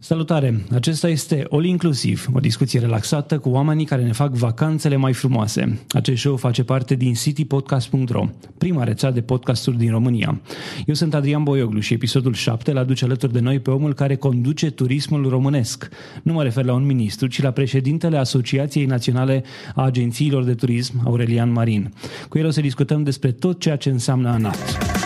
Salutare! 0.00 0.64
Acesta 0.74 1.08
este 1.08 1.46
All 1.50 1.64
Inclusiv, 1.64 2.28
o 2.32 2.40
discuție 2.40 2.80
relaxată 2.80 3.38
cu 3.38 3.48
oamenii 3.48 3.84
care 3.84 4.02
ne 4.02 4.12
fac 4.12 4.32
vacanțele 4.32 4.96
mai 4.96 5.12
frumoase. 5.12 5.80
Acest 5.90 6.20
show 6.20 6.36
face 6.36 6.64
parte 6.64 6.94
din 6.94 7.14
citypodcast.ro, 7.14 8.28
prima 8.58 8.84
rețea 8.84 9.10
de 9.10 9.20
podcasturi 9.20 9.76
din 9.76 9.90
România. 9.90 10.40
Eu 10.86 10.94
sunt 10.94 11.14
Adrian 11.14 11.42
Boioglu 11.42 11.80
și 11.80 11.94
episodul 11.94 12.34
7 12.34 12.70
îl 12.70 12.78
aduce 12.78 13.04
alături 13.04 13.32
de 13.32 13.40
noi 13.40 13.58
pe 13.58 13.70
omul 13.70 13.94
care 13.94 14.16
conduce 14.16 14.70
turismul 14.70 15.28
românesc. 15.28 15.88
Nu 16.22 16.32
mă 16.32 16.42
refer 16.42 16.64
la 16.64 16.74
un 16.74 16.86
ministru, 16.86 17.26
ci 17.26 17.42
la 17.42 17.50
președintele 17.50 18.16
Asociației 18.16 18.84
Naționale 18.84 19.44
a 19.74 19.84
Agențiilor 19.84 20.44
de 20.44 20.54
Turism, 20.54 21.00
Aurelian 21.04 21.52
Marin. 21.52 21.92
Cu 22.28 22.38
el 22.38 22.46
o 22.46 22.50
să 22.50 22.60
discutăm 22.60 23.02
despre 23.02 23.32
tot 23.32 23.60
ceea 23.60 23.76
ce 23.76 23.90
înseamnă 23.90 24.28
ANAT. 24.28 24.97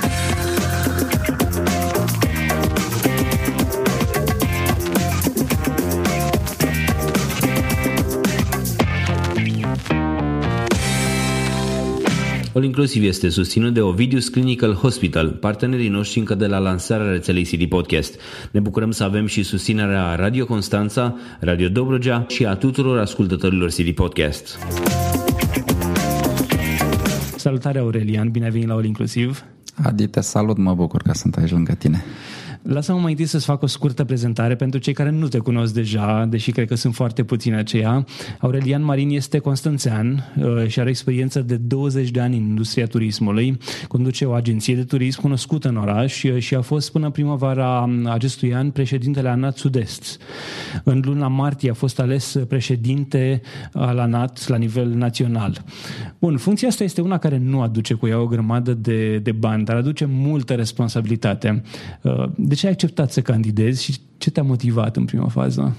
All 12.55 12.65
Inclusiv 12.65 13.05
este 13.05 13.29
susținut 13.29 13.75
de 13.75 13.81
Ovidius 13.81 14.29
Clinical 14.29 14.75
Hospital, 14.75 15.29
partenerii 15.31 15.89
noștri 15.89 16.19
încă 16.19 16.35
de 16.35 16.47
la 16.47 16.59
lansarea 16.59 17.11
rețelei 17.11 17.45
City 17.45 17.67
Podcast. 17.67 18.21
Ne 18.51 18.61
bucurăm 18.61 18.91
să 18.91 19.05
avem 19.05 19.27
și 19.27 19.43
susținerea 19.43 20.15
Radio 20.15 20.47
Constanța, 20.47 21.17
Radio 21.41 21.69
Dobrogea 21.69 22.27
și 22.29 22.47
a 22.47 22.55
tuturor 22.55 22.99
ascultătorilor 22.99 23.73
City 23.73 23.93
Podcast. 23.93 24.59
Salutare 27.37 27.79
Aurelian, 27.79 28.31
bine 28.31 28.45
ai 28.45 28.51
venit 28.51 28.69
la 28.69 28.75
All 28.75 28.85
Inclusiv. 28.85 29.45
Adi, 29.83 30.07
te 30.07 30.21
salut, 30.21 30.57
mă 30.57 30.75
bucur 30.75 31.03
că 31.03 31.13
sunt 31.15 31.37
aici 31.37 31.51
lângă 31.51 31.73
tine. 31.73 32.05
Lasă-mă 32.63 32.99
mai 32.99 33.11
întâi 33.11 33.27
să-ți 33.27 33.45
fac 33.45 33.63
o 33.63 33.67
scurtă 33.67 34.05
prezentare 34.05 34.55
pentru 34.55 34.81
cei 34.81 34.93
care 34.93 35.11
nu 35.11 35.29
te 35.29 35.39
cunosc 35.39 35.75
deja, 35.75 36.27
deși 36.29 36.51
cred 36.51 36.69
că 36.69 36.75
sunt 36.75 36.95
foarte 36.95 37.25
puțini 37.25 37.57
aceia. 37.57 38.07
Aurelian 38.41 38.85
Marin 38.85 39.11
este 39.11 39.39
constanțean 39.39 40.33
uh, 40.37 40.67
și 40.67 40.81
are 40.81 40.89
experiență 40.89 41.41
de 41.41 41.57
20 41.57 42.11
de 42.11 42.21
ani 42.21 42.37
în 42.37 42.43
industria 42.43 42.87
turismului. 42.87 43.59
Conduce 43.89 44.25
o 44.25 44.33
agenție 44.33 44.75
de 44.75 44.85
turism 44.85 45.21
cunoscută 45.21 45.69
în 45.69 45.77
oraș 45.77 46.23
uh, 46.23 46.39
și 46.39 46.55
a 46.55 46.61
fost 46.61 46.93
până 46.93 47.11
primăvara 47.11 47.91
acestui 48.05 48.55
an 48.55 48.71
președintele 48.71 49.29
ANAT 49.29 49.57
Sud-Est. 49.57 50.19
În 50.85 51.03
luna 51.05 51.29
martie 51.29 51.71
a 51.71 51.75
fost 51.75 52.01
ales 52.01 52.37
președinte 52.49 53.41
al 53.73 53.99
ANAT 53.99 54.49
la 54.49 54.57
nivel 54.57 54.89
național. 54.89 55.65
Bun, 56.19 56.37
funcția 56.37 56.69
asta 56.69 56.85
este 56.85 57.01
una 57.01 57.19
care 57.19 57.39
nu 57.39 57.61
aduce 57.61 57.95
cu 57.95 58.07
ea 58.07 58.21
o 58.21 58.27
grămadă 58.27 58.75
de, 58.75 59.19
de 59.19 59.33
bani, 59.33 59.65
dar 59.65 59.77
aduce 59.77 60.05
multă 60.05 60.55
responsabilitate. 60.55 61.63
Uh, 62.53 62.59
de 62.59 62.59
ce 62.59 62.67
ai 62.67 62.73
acceptat 62.73 63.13
să 63.13 63.21
candidezi 63.21 63.85
și 63.85 64.01
ce 64.19 64.31
te-a 64.31 64.43
motivat 64.43 64.97
în 64.97 65.05
prima 65.05 65.29
fază? 65.29 65.77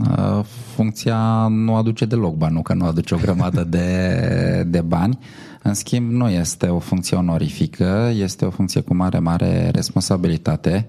Uh, 0.00 0.44
funcția 0.74 1.46
nu 1.48 1.74
aduce 1.74 2.04
deloc 2.04 2.36
bani, 2.36 2.54
nu 2.54 2.62
că 2.62 2.74
nu 2.74 2.84
aduce 2.84 3.14
o 3.14 3.18
grămadă 3.18 3.64
de, 3.64 3.86
de 4.74 4.80
bani. 4.80 5.18
În 5.62 5.74
schimb, 5.74 6.10
nu 6.10 6.28
este 6.28 6.66
o 6.66 6.78
funcție 6.78 7.16
onorifică, 7.16 8.12
este 8.14 8.44
o 8.44 8.50
funcție 8.50 8.80
cu 8.80 8.94
mare, 8.94 9.18
mare 9.18 9.70
responsabilitate. 9.70 10.88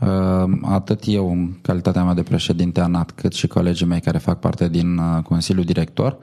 Uh, 0.00 0.58
atât 0.62 1.02
eu, 1.06 1.30
în 1.30 1.52
calitatea 1.62 2.04
mea 2.04 2.14
de 2.14 2.22
președinte 2.22 2.80
ANAT, 2.80 3.10
cât 3.10 3.32
și 3.32 3.46
colegii 3.46 3.86
mei 3.86 4.00
care 4.00 4.18
fac 4.18 4.40
parte 4.40 4.68
din 4.68 4.96
uh, 4.96 5.22
Consiliul 5.22 5.64
Director, 5.64 6.16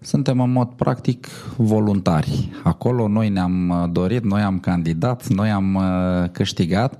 suntem 0.00 0.40
în 0.40 0.52
mod 0.52 0.68
practic 0.68 1.26
voluntari. 1.56 2.50
Acolo 2.62 3.08
noi 3.08 3.28
ne-am 3.28 3.88
dorit, 3.92 4.24
noi 4.24 4.40
am 4.40 4.58
candidat, 4.58 5.28
noi 5.28 5.50
am 5.50 5.82
câștigat 6.32 6.98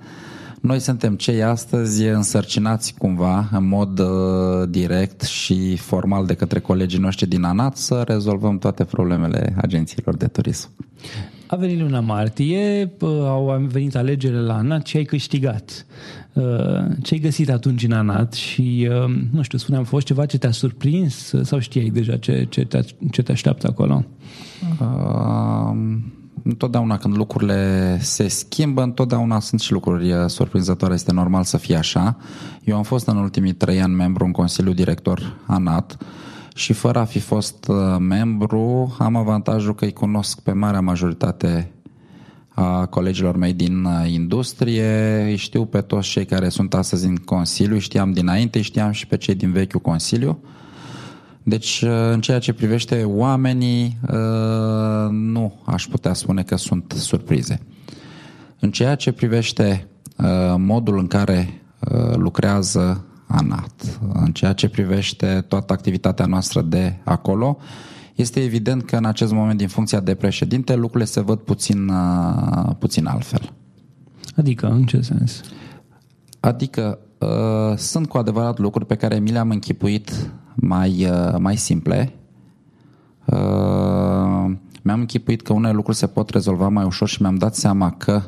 noi 0.61 0.79
suntem 0.79 1.15
cei 1.15 1.43
astăzi 1.43 2.05
însărcinați 2.05 2.95
cumva 2.99 3.49
în 3.53 3.69
mod 3.69 3.99
uh, 3.99 4.69
direct 4.69 5.23
și 5.23 5.77
formal 5.77 6.27
de 6.27 6.35
către 6.35 6.59
colegii 6.59 6.99
noștri 6.99 7.27
din 7.27 7.43
ANAT 7.43 7.77
să 7.77 8.03
rezolvăm 8.07 8.59
toate 8.59 8.85
problemele 8.85 9.55
agențiilor 9.57 10.17
de 10.17 10.27
turism. 10.27 10.71
A 11.47 11.57
venit 11.57 11.81
luna 11.81 12.01
martie, 12.01 12.93
au 13.25 13.67
venit 13.69 13.97
alegerile 13.97 14.41
la 14.41 14.57
ANAT 14.57 14.87
și 14.87 14.97
ai 14.97 15.05
câștigat. 15.05 15.87
Uh, 16.33 16.45
ce 17.03 17.15
ai 17.15 17.21
găsit 17.21 17.51
atunci 17.51 17.85
în 17.85 17.93
ANAT 17.93 18.33
și, 18.33 18.89
uh, 18.91 19.15
nu 19.31 19.43
știu, 19.43 19.59
spuneam, 19.59 19.83
a 19.83 19.87
fost 19.87 20.07
ceva 20.07 20.27
ce 20.27 20.39
te-a 20.39 20.51
surprins 20.51 21.35
sau 21.43 21.59
știai 21.59 21.91
deja 21.91 22.17
ce, 22.17 22.47
ce, 22.49 22.65
te, 22.65 22.81
ce 23.11 23.23
te 23.23 23.33
așteaptă 23.33 23.67
acolo? 23.67 24.05
Uh, 24.81 25.77
întotdeauna 26.49 26.99
când 26.99 27.17
lucrurile 27.17 27.99
se 28.01 28.29
schimbă, 28.29 28.83
întotdeauna 28.83 29.41
sunt 29.41 29.61
și 29.61 29.73
lucruri 29.73 30.13
uh, 30.13 30.27
surprinzătoare, 30.27 30.95
este 30.95 31.13
normal 31.13 31.45
să 31.45 31.57
fie 31.57 31.77
așa. 31.77 32.17
Eu 32.65 32.77
am 32.77 32.83
fost 32.83 33.07
în 33.07 33.17
ultimii 33.17 33.53
trei 33.53 33.83
ani 33.83 33.95
membru 33.95 34.25
în 34.25 34.33
Consiliul 34.33 34.75
Director 34.75 35.37
ANAT 35.47 35.97
și 36.55 36.73
fără 36.73 36.99
a 36.99 37.05
fi 37.05 37.19
fost 37.19 37.69
uh, 37.69 37.77
membru 37.99 38.95
am 38.99 39.17
avantajul 39.17 39.75
că 39.75 39.85
îi 39.85 39.93
cunosc 39.93 40.41
pe 40.41 40.53
marea 40.53 40.81
majoritate 40.81 41.73
a 42.49 42.87
colegilor 42.87 43.37
mei 43.37 43.53
din 43.53 43.85
uh, 43.85 44.11
industrie, 44.11 45.23
îi 45.23 45.37
știu 45.37 45.65
pe 45.65 45.81
toți 45.81 46.09
cei 46.09 46.25
care 46.25 46.49
sunt 46.49 46.75
astăzi 46.75 47.07
în 47.07 47.17
Consiliu, 47.17 47.79
știam 47.79 48.13
dinainte, 48.13 48.61
știam 48.61 48.91
și 48.91 49.07
pe 49.07 49.17
cei 49.17 49.35
din 49.35 49.53
vechiul 49.53 49.81
Consiliu. 49.81 50.39
Deci, 51.43 51.83
uh, 51.87 51.91
în 52.13 52.21
ceea 52.21 52.39
ce 52.39 52.53
privește 52.53 53.05
oamenii, 53.05 53.99
uh, 54.03 55.11
nu 55.11 55.61
aș 55.65 55.87
putea 55.87 56.13
spune 56.13 56.43
că 56.43 56.57
sunt 56.57 56.95
surprize. 56.97 57.61
În 58.61 58.71
ceea 58.71 58.95
ce 58.95 59.13
privește 59.13 59.89
uh, 60.17 60.55
modul 60.57 60.99
în 60.99 61.07
care 61.07 61.63
lucrează 62.15 63.05
ANAT, 63.27 64.01
în 64.13 64.33
ceea 64.33 64.53
ce 64.53 64.69
privește 64.69 65.45
toată 65.49 65.73
activitatea 65.73 66.27
noastră 66.27 66.63
de 66.63 66.97
acolo, 67.05 67.59
este 68.15 68.43
evident 68.43 68.85
că 68.85 68.97
în 68.97 69.05
acest 69.05 69.33
moment, 69.33 69.59
din 69.59 69.69
funcția 69.69 70.01
de 70.01 70.15
președinte, 70.15 70.75
lucrurile 70.75 71.05
se 71.05 71.21
văd 71.21 71.39
puțin, 71.39 71.93
puțin 72.79 73.07
altfel. 73.07 73.53
Adică, 74.37 74.67
în 74.67 74.85
ce 74.85 75.01
sens? 75.01 75.41
Adică, 76.41 76.99
sunt 77.77 78.09
cu 78.09 78.19
adevărat 78.19 78.59
lucruri 78.59 78.87
pe 78.87 78.95
care 78.95 79.19
mi 79.19 79.31
le-am 79.31 79.51
închipuit 79.51 80.31
mai, 80.61 81.07
uh, 81.11 81.35
mai 81.39 81.57
simple. 81.57 82.13
Uh, 83.25 83.37
mi-am 84.83 85.01
închipuit 85.01 85.43
că 85.43 85.53
unele 85.53 85.75
lucruri 85.75 85.97
se 85.97 86.07
pot 86.07 86.31
rezolva 86.31 86.69
mai 86.69 86.85
ușor 86.85 87.09
și 87.09 87.23
mi-am 87.23 87.35
dat 87.35 87.55
seama 87.55 87.91
că 87.91 88.23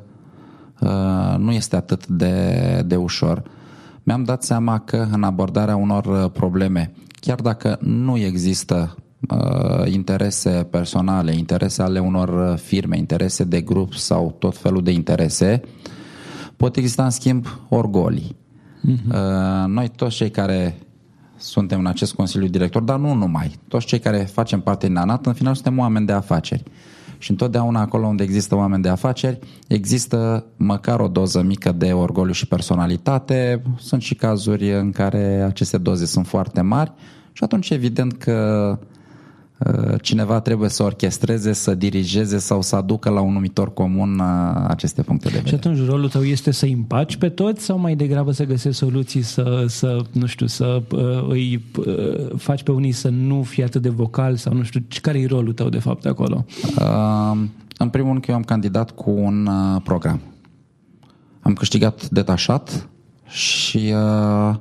uh, 0.81 1.39
nu 1.39 1.53
este 1.53 1.77
atât 1.77 2.07
de, 2.07 2.83
de 2.87 2.97
ușor. 2.97 3.43
Mi-am 4.03 4.25
dat 4.25 4.43
seama 4.43 4.79
că 4.79 5.07
în 5.13 5.23
abordarea 5.23 5.77
unor 5.77 6.29
probleme, 6.29 6.93
chiar 7.21 7.41
dacă 7.41 7.79
nu 7.81 8.19
există 8.19 8.95
interese 9.85 10.67
personale, 10.71 11.35
interese 11.35 11.83
ale 11.83 11.99
unor 11.99 12.57
firme, 12.57 12.97
interese 12.97 13.45
de 13.45 13.61
grup 13.61 13.93
sau 13.93 14.35
tot 14.39 14.57
felul 14.57 14.83
de 14.83 14.91
interese, 14.91 15.63
pot 16.57 16.77
exista 16.77 17.05
în 17.05 17.11
schimb 17.11 17.47
orgolii. 17.69 18.37
Uh-huh. 18.89 19.67
Noi 19.67 19.89
toți 19.89 20.17
cei 20.17 20.31
care 20.31 20.77
suntem 21.41 21.79
în 21.79 21.87
acest 21.87 22.15
Consiliu 22.15 22.49
Director, 22.49 22.83
dar 22.83 22.99
nu 22.99 23.15
numai. 23.15 23.59
Toți 23.69 23.87
cei 23.87 23.99
care 23.99 24.19
facem 24.19 24.61
parte 24.61 24.87
din 24.87 24.97
ANAT, 24.97 25.27
în 25.27 25.33
final 25.33 25.55
suntem 25.55 25.79
oameni 25.79 26.07
de 26.07 26.13
afaceri. 26.13 26.63
Și 27.19 27.31
întotdeauna 27.31 27.81
acolo 27.81 28.07
unde 28.07 28.23
există 28.23 28.55
oameni 28.55 28.83
de 28.83 28.89
afaceri, 28.89 29.39
există 29.67 30.45
măcar 30.57 31.01
o 31.01 31.09
doză 31.09 31.43
mică 31.43 31.73
de 31.73 31.93
orgoliu 31.93 32.33
și 32.33 32.47
personalitate. 32.47 33.63
Sunt 33.79 34.03
și 34.03 34.15
cazuri 34.15 34.73
în 34.73 34.91
care 34.91 35.45
aceste 35.49 35.79
doze 35.79 36.07
sunt 36.07 36.27
foarte 36.27 36.61
mari 36.61 36.93
și 37.33 37.45
atunci 37.45 37.71
evident 37.71 38.13
că 38.13 38.79
Uh, 38.81 38.87
cineva 40.01 40.41
trebuie 40.41 40.69
să 40.69 40.83
orchestreze, 40.83 41.53
să 41.53 41.75
dirigeze 41.75 42.39
sau 42.39 42.63
să 42.63 42.77
aducă 42.77 43.11
la 43.11 43.21
un 43.21 43.33
numitor 43.33 43.73
comun 43.73 44.19
uh, 44.19 44.65
aceste 44.69 45.03
puncte 45.03 45.29
de 45.29 45.35
vedere. 45.35 45.49
Și 45.49 45.55
atunci 45.55 45.89
rolul 45.89 46.09
tău 46.09 46.23
este 46.23 46.51
să 46.51 46.67
împaci 46.67 47.17
pe 47.17 47.29
toți 47.29 47.65
sau 47.65 47.79
mai 47.79 47.97
degrabă 47.97 48.33
să 48.33 48.45
găsești 48.45 48.79
soluții 48.79 49.23
să, 49.23 49.65
să 49.69 50.03
nu 50.13 50.27
știu, 50.27 50.47
să 50.47 50.83
uh, 50.93 51.27
îi 51.29 51.65
uh, 51.77 52.37
faci 52.37 52.63
pe 52.63 52.73
unii 52.73 52.93
să 52.93 53.09
nu 53.09 53.43
fie 53.43 53.65
atât 53.65 53.83
de 53.83 53.89
vocal 53.89 54.37
sau 54.37 54.55
nu 54.55 54.63
știu, 54.63 54.87
care 55.01 55.21
e 55.21 55.27
rolul 55.27 55.53
tău 55.53 55.69
de 55.69 55.79
fapt 55.79 56.07
acolo? 56.07 56.45
Uh, 56.79 57.39
în 57.79 57.89
primul 57.89 58.11
rând 58.11 58.25
că 58.25 58.31
eu 58.31 58.37
am 58.37 58.43
candidat 58.43 58.91
cu 58.91 59.11
un 59.11 59.47
uh, 59.47 59.81
program. 59.85 60.21
Am 61.41 61.53
câștigat 61.53 62.09
detașat 62.09 62.89
și 63.27 63.95
uh, 63.95 64.55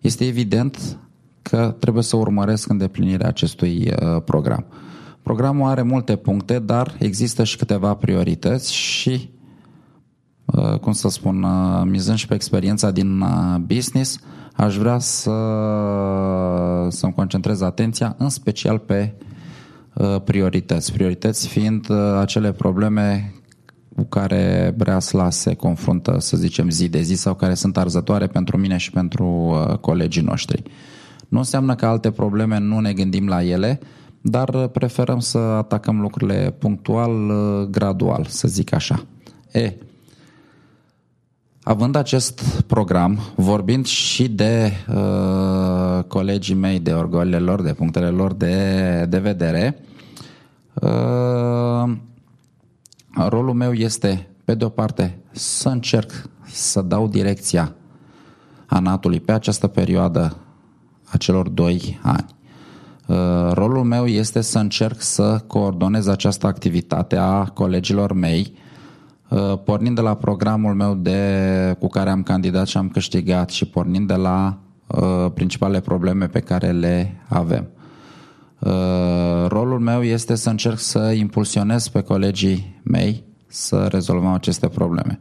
este 0.00 0.24
evident 0.24 0.98
că 1.42 1.76
trebuie 1.78 2.02
să 2.02 2.16
urmăresc 2.16 2.68
îndeplinirea 2.68 3.28
acestui 3.28 3.92
uh, 4.02 4.22
program. 4.24 4.66
Programul 5.22 5.68
are 5.68 5.82
multe 5.82 6.16
puncte, 6.16 6.58
dar 6.58 6.96
există 6.98 7.44
și 7.44 7.56
câteva 7.56 7.94
priorități 7.94 8.74
și, 8.74 9.30
uh, 10.44 10.78
cum 10.78 10.92
să 10.92 11.08
spun, 11.08 11.42
uh, 11.42 11.82
mizând 11.84 12.18
și 12.18 12.26
pe 12.26 12.34
experiența 12.34 12.90
din 12.90 13.24
business, 13.66 14.18
aș 14.56 14.76
vrea 14.76 14.98
să, 14.98 15.32
să-mi 16.88 17.12
concentrez 17.12 17.60
atenția 17.60 18.14
în 18.18 18.28
special 18.28 18.78
pe 18.78 19.14
priorități. 20.24 20.92
Priorități 20.92 21.48
fiind 21.48 21.90
acele 22.20 22.52
probleme 22.52 23.32
cu 23.96 24.02
care 24.02 24.74
Breasla 24.76 25.30
se 25.30 25.54
confruntă, 25.54 26.16
să 26.18 26.36
zicem, 26.36 26.70
zi 26.70 26.88
de 26.88 27.00
zi 27.00 27.14
sau 27.14 27.34
care 27.34 27.54
sunt 27.54 27.76
arzătoare 27.76 28.26
pentru 28.26 28.56
mine 28.58 28.76
și 28.76 28.90
pentru 28.90 29.26
uh, 29.26 29.78
colegii 29.78 30.22
noștri. 30.22 30.62
Nu 31.32 31.38
înseamnă 31.38 31.74
că 31.74 31.86
alte 31.86 32.10
probleme 32.10 32.58
nu 32.58 32.78
ne 32.78 32.92
gândim 32.92 33.28
la 33.28 33.44
ele, 33.44 33.80
dar 34.20 34.66
preferăm 34.66 35.18
să 35.18 35.38
atacăm 35.38 36.00
lucrurile 36.00 36.54
punctual, 36.58 37.28
uh, 37.28 37.66
gradual, 37.68 38.24
să 38.28 38.48
zic 38.48 38.72
așa. 38.72 39.04
E, 39.52 39.72
având 41.62 41.96
acest 41.96 42.62
program, 42.66 43.18
vorbind 43.34 43.86
și 43.86 44.28
de 44.28 44.72
uh, 44.88 46.04
colegii 46.04 46.54
mei, 46.54 46.80
de 46.80 46.92
orgolile 46.92 47.38
lor, 47.38 47.62
de 47.62 47.72
punctele 47.72 48.08
lor 48.08 48.32
de, 48.32 49.06
de 49.08 49.18
vedere, 49.18 49.78
uh, 50.74 51.92
rolul 53.28 53.54
meu 53.54 53.72
este, 53.72 54.28
pe 54.44 54.54
de 54.54 54.64
o 54.64 54.68
parte, 54.68 55.18
să 55.30 55.68
încerc 55.68 56.10
să 56.44 56.82
dau 56.82 57.08
direcția 57.08 57.74
anatului 58.66 59.20
pe 59.20 59.32
această 59.32 59.66
perioadă 59.66 60.36
a 61.12 61.16
celor 61.16 61.48
doi 61.48 62.00
ani. 62.02 62.26
Uh, 63.06 63.52
rolul 63.52 63.84
meu 63.84 64.06
este 64.06 64.40
să 64.40 64.58
încerc 64.58 65.00
să 65.00 65.40
coordonez 65.46 66.06
această 66.06 66.46
activitate 66.46 67.16
a 67.16 67.44
colegilor 67.44 68.12
mei, 68.12 68.54
uh, 69.28 69.58
pornind 69.64 69.94
de 69.94 70.00
la 70.00 70.14
programul 70.14 70.74
meu 70.74 70.94
de, 70.94 71.76
cu 71.78 71.86
care 71.86 72.10
am 72.10 72.22
candidat 72.22 72.66
și 72.66 72.76
am 72.76 72.88
câștigat 72.88 73.50
și 73.50 73.64
pornind 73.64 74.06
de 74.06 74.14
la 74.14 74.58
uh, 74.86 75.26
principalele 75.34 75.80
probleme 75.80 76.26
pe 76.26 76.40
care 76.40 76.70
le 76.70 77.16
avem. 77.28 77.68
Rolul 79.48 79.78
meu 79.78 80.02
este 80.02 80.34
să 80.34 80.50
încerc 80.50 80.78
să 80.78 80.98
impulsionez 80.98 81.88
pe 81.88 82.00
colegii 82.00 82.80
mei 82.82 83.24
să 83.46 83.86
rezolvăm 83.90 84.32
aceste 84.32 84.68
probleme. 84.68 85.20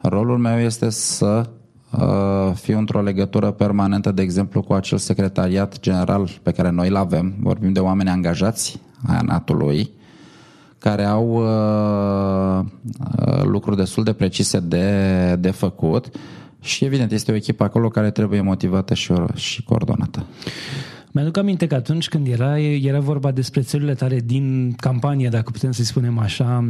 Rolul 0.00 0.38
meu 0.38 0.58
este 0.58 0.90
să 0.90 1.50
Uh, 1.98 2.52
fiu 2.54 2.78
într-o 2.78 3.02
legătură 3.02 3.50
permanentă, 3.50 4.12
de 4.12 4.22
exemplu, 4.22 4.62
cu 4.62 4.72
acel 4.72 4.98
secretariat 4.98 5.80
general 5.80 6.30
pe 6.42 6.52
care 6.52 6.70
noi 6.70 6.88
îl 6.88 6.96
avem. 6.96 7.34
Vorbim 7.40 7.72
de 7.72 7.80
oameni 7.80 8.08
angajați 8.08 8.80
a 9.06 9.20
natului 9.20 9.90
care 10.78 11.04
au 11.04 11.28
uh, 11.28 12.64
uh, 13.26 13.42
lucruri 13.44 13.76
destul 13.76 14.04
de 14.04 14.12
precise 14.12 14.60
de, 14.60 15.36
de 15.38 15.50
făcut 15.50 16.06
și 16.60 16.84
evident 16.84 17.12
este 17.12 17.32
o 17.32 17.34
echipă 17.34 17.64
acolo 17.64 17.88
care 17.88 18.10
trebuie 18.10 18.40
motivată 18.40 18.94
și, 18.94 19.12
și 19.34 19.62
coordonată. 19.62 20.24
Mi-aduc 21.14 21.36
aminte 21.36 21.66
că 21.66 21.74
atunci 21.74 22.08
când 22.08 22.26
era, 22.26 22.58
era 22.58 23.00
vorba 23.00 23.30
despre 23.30 23.60
țările 23.60 23.94
tale 23.94 24.20
din 24.24 24.74
campanie, 24.76 25.28
dacă 25.28 25.50
putem 25.50 25.72
să-i 25.72 25.84
spunem 25.84 26.18
așa, 26.18 26.64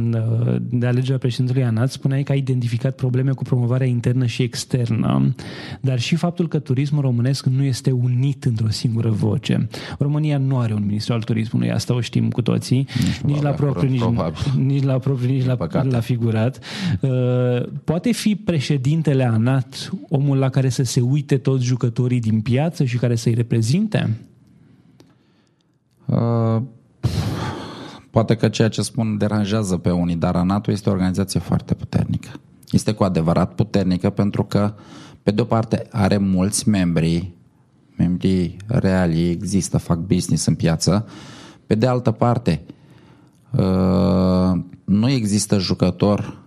de 0.59 0.85
alegerea 0.85 1.17
președintelui 1.17 1.63
Anat, 1.63 1.91
spuneai 1.91 2.23
că 2.23 2.31
ai 2.31 2.37
identificat 2.37 2.95
probleme 2.95 3.31
cu 3.31 3.43
promovarea 3.43 3.87
internă 3.87 4.25
și 4.25 4.41
externă, 4.41 5.35
dar 5.81 5.99
și 5.99 6.15
faptul 6.15 6.47
că 6.47 6.59
turismul 6.59 7.01
românesc 7.01 7.45
nu 7.45 7.63
este 7.63 7.91
unit 7.91 8.43
într-o 8.43 8.69
singură 8.69 9.09
voce. 9.09 9.67
România 9.99 10.37
nu 10.37 10.57
are 10.57 10.73
un 10.73 10.85
ministru 10.85 11.13
al 11.13 11.23
turismului, 11.23 11.71
asta 11.71 11.93
o 11.93 12.01
știm 12.01 12.29
cu 12.29 12.41
toții, 12.41 12.87
nici, 13.05 13.33
nici 13.33 13.41
la 13.41 13.51
propriu, 13.51 13.89
nici, 13.89 14.01
nici 14.57 14.83
la 14.83 14.97
propriu, 14.99 15.29
nici 15.29 15.45
la, 15.45 15.57
la 15.81 15.99
figurat. 15.99 16.59
Uh, 16.99 17.09
poate 17.83 18.11
fi 18.11 18.35
președintele 18.35 19.23
Anat 19.23 19.89
omul 20.09 20.37
la 20.37 20.49
care 20.49 20.69
să 20.69 20.83
se 20.83 21.01
uite 21.01 21.37
toți 21.37 21.65
jucătorii 21.65 22.19
din 22.19 22.41
piață 22.41 22.83
și 22.83 22.97
care 22.97 23.15
să-i 23.15 23.33
reprezinte? 23.33 24.09
Uh, 26.05 26.61
poate 28.09 28.35
că 28.35 28.49
ceea 28.49 28.69
ce 28.69 28.81
spun 28.81 29.17
deranjează 29.17 29.77
pe 29.77 29.91
unii, 29.91 30.15
dar 30.15 30.35
ANATO 30.35 30.71
este 30.71 30.89
o 30.89 30.91
organizație 30.91 31.39
foarte 31.39 31.73
puternică. 31.73 32.29
Este 32.71 32.91
cu 32.91 33.03
adevărat 33.03 33.53
puternică 33.53 34.09
pentru 34.09 34.43
că, 34.43 34.73
pe 35.23 35.31
de 35.31 35.41
o 35.41 35.45
parte, 35.45 35.87
are 35.91 36.17
mulți 36.17 36.69
membri, 36.69 37.31
membrii 37.97 38.57
reali 38.67 39.29
există, 39.29 39.77
fac 39.77 39.97
business 39.97 40.45
în 40.45 40.55
piață. 40.55 41.07
Pe 41.67 41.75
de 41.75 41.87
altă 41.87 42.11
parte, 42.11 42.61
uh, 43.51 44.59
nu 44.83 45.09
există 45.09 45.57
jucător 45.57 46.37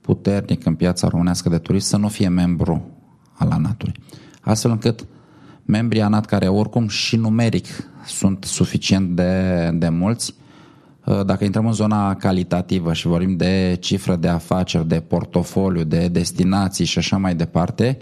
puternic 0.00 0.66
în 0.66 0.74
piața 0.74 1.08
românească 1.08 1.48
de 1.48 1.58
turism 1.58 1.86
să 1.86 1.96
nu 1.96 2.08
fie 2.08 2.28
membru 2.28 2.82
al 3.32 3.50
ANAT-ului. 3.50 3.94
Astfel 4.40 4.70
încât 4.70 5.06
membrii 5.64 6.02
ANAT 6.02 6.26
care 6.26 6.48
oricum 6.48 6.88
și 6.88 7.16
numeric 7.16 7.66
sunt 8.08 8.44
suficient 8.44 9.16
de, 9.16 9.70
de 9.74 9.88
mulți. 9.88 10.34
Uh, 11.04 11.24
dacă 11.24 11.44
intrăm 11.44 11.66
în 11.66 11.72
zona 11.72 12.14
calitativă 12.14 12.92
și 12.92 13.06
vorbim 13.06 13.36
de 13.36 13.76
cifră 13.80 14.16
de 14.16 14.28
afaceri, 14.28 14.88
de 14.88 15.00
portofoliu, 15.00 15.84
de 15.84 16.08
destinații 16.08 16.84
și 16.84 16.98
așa 16.98 17.16
mai 17.16 17.34
departe, 17.34 17.98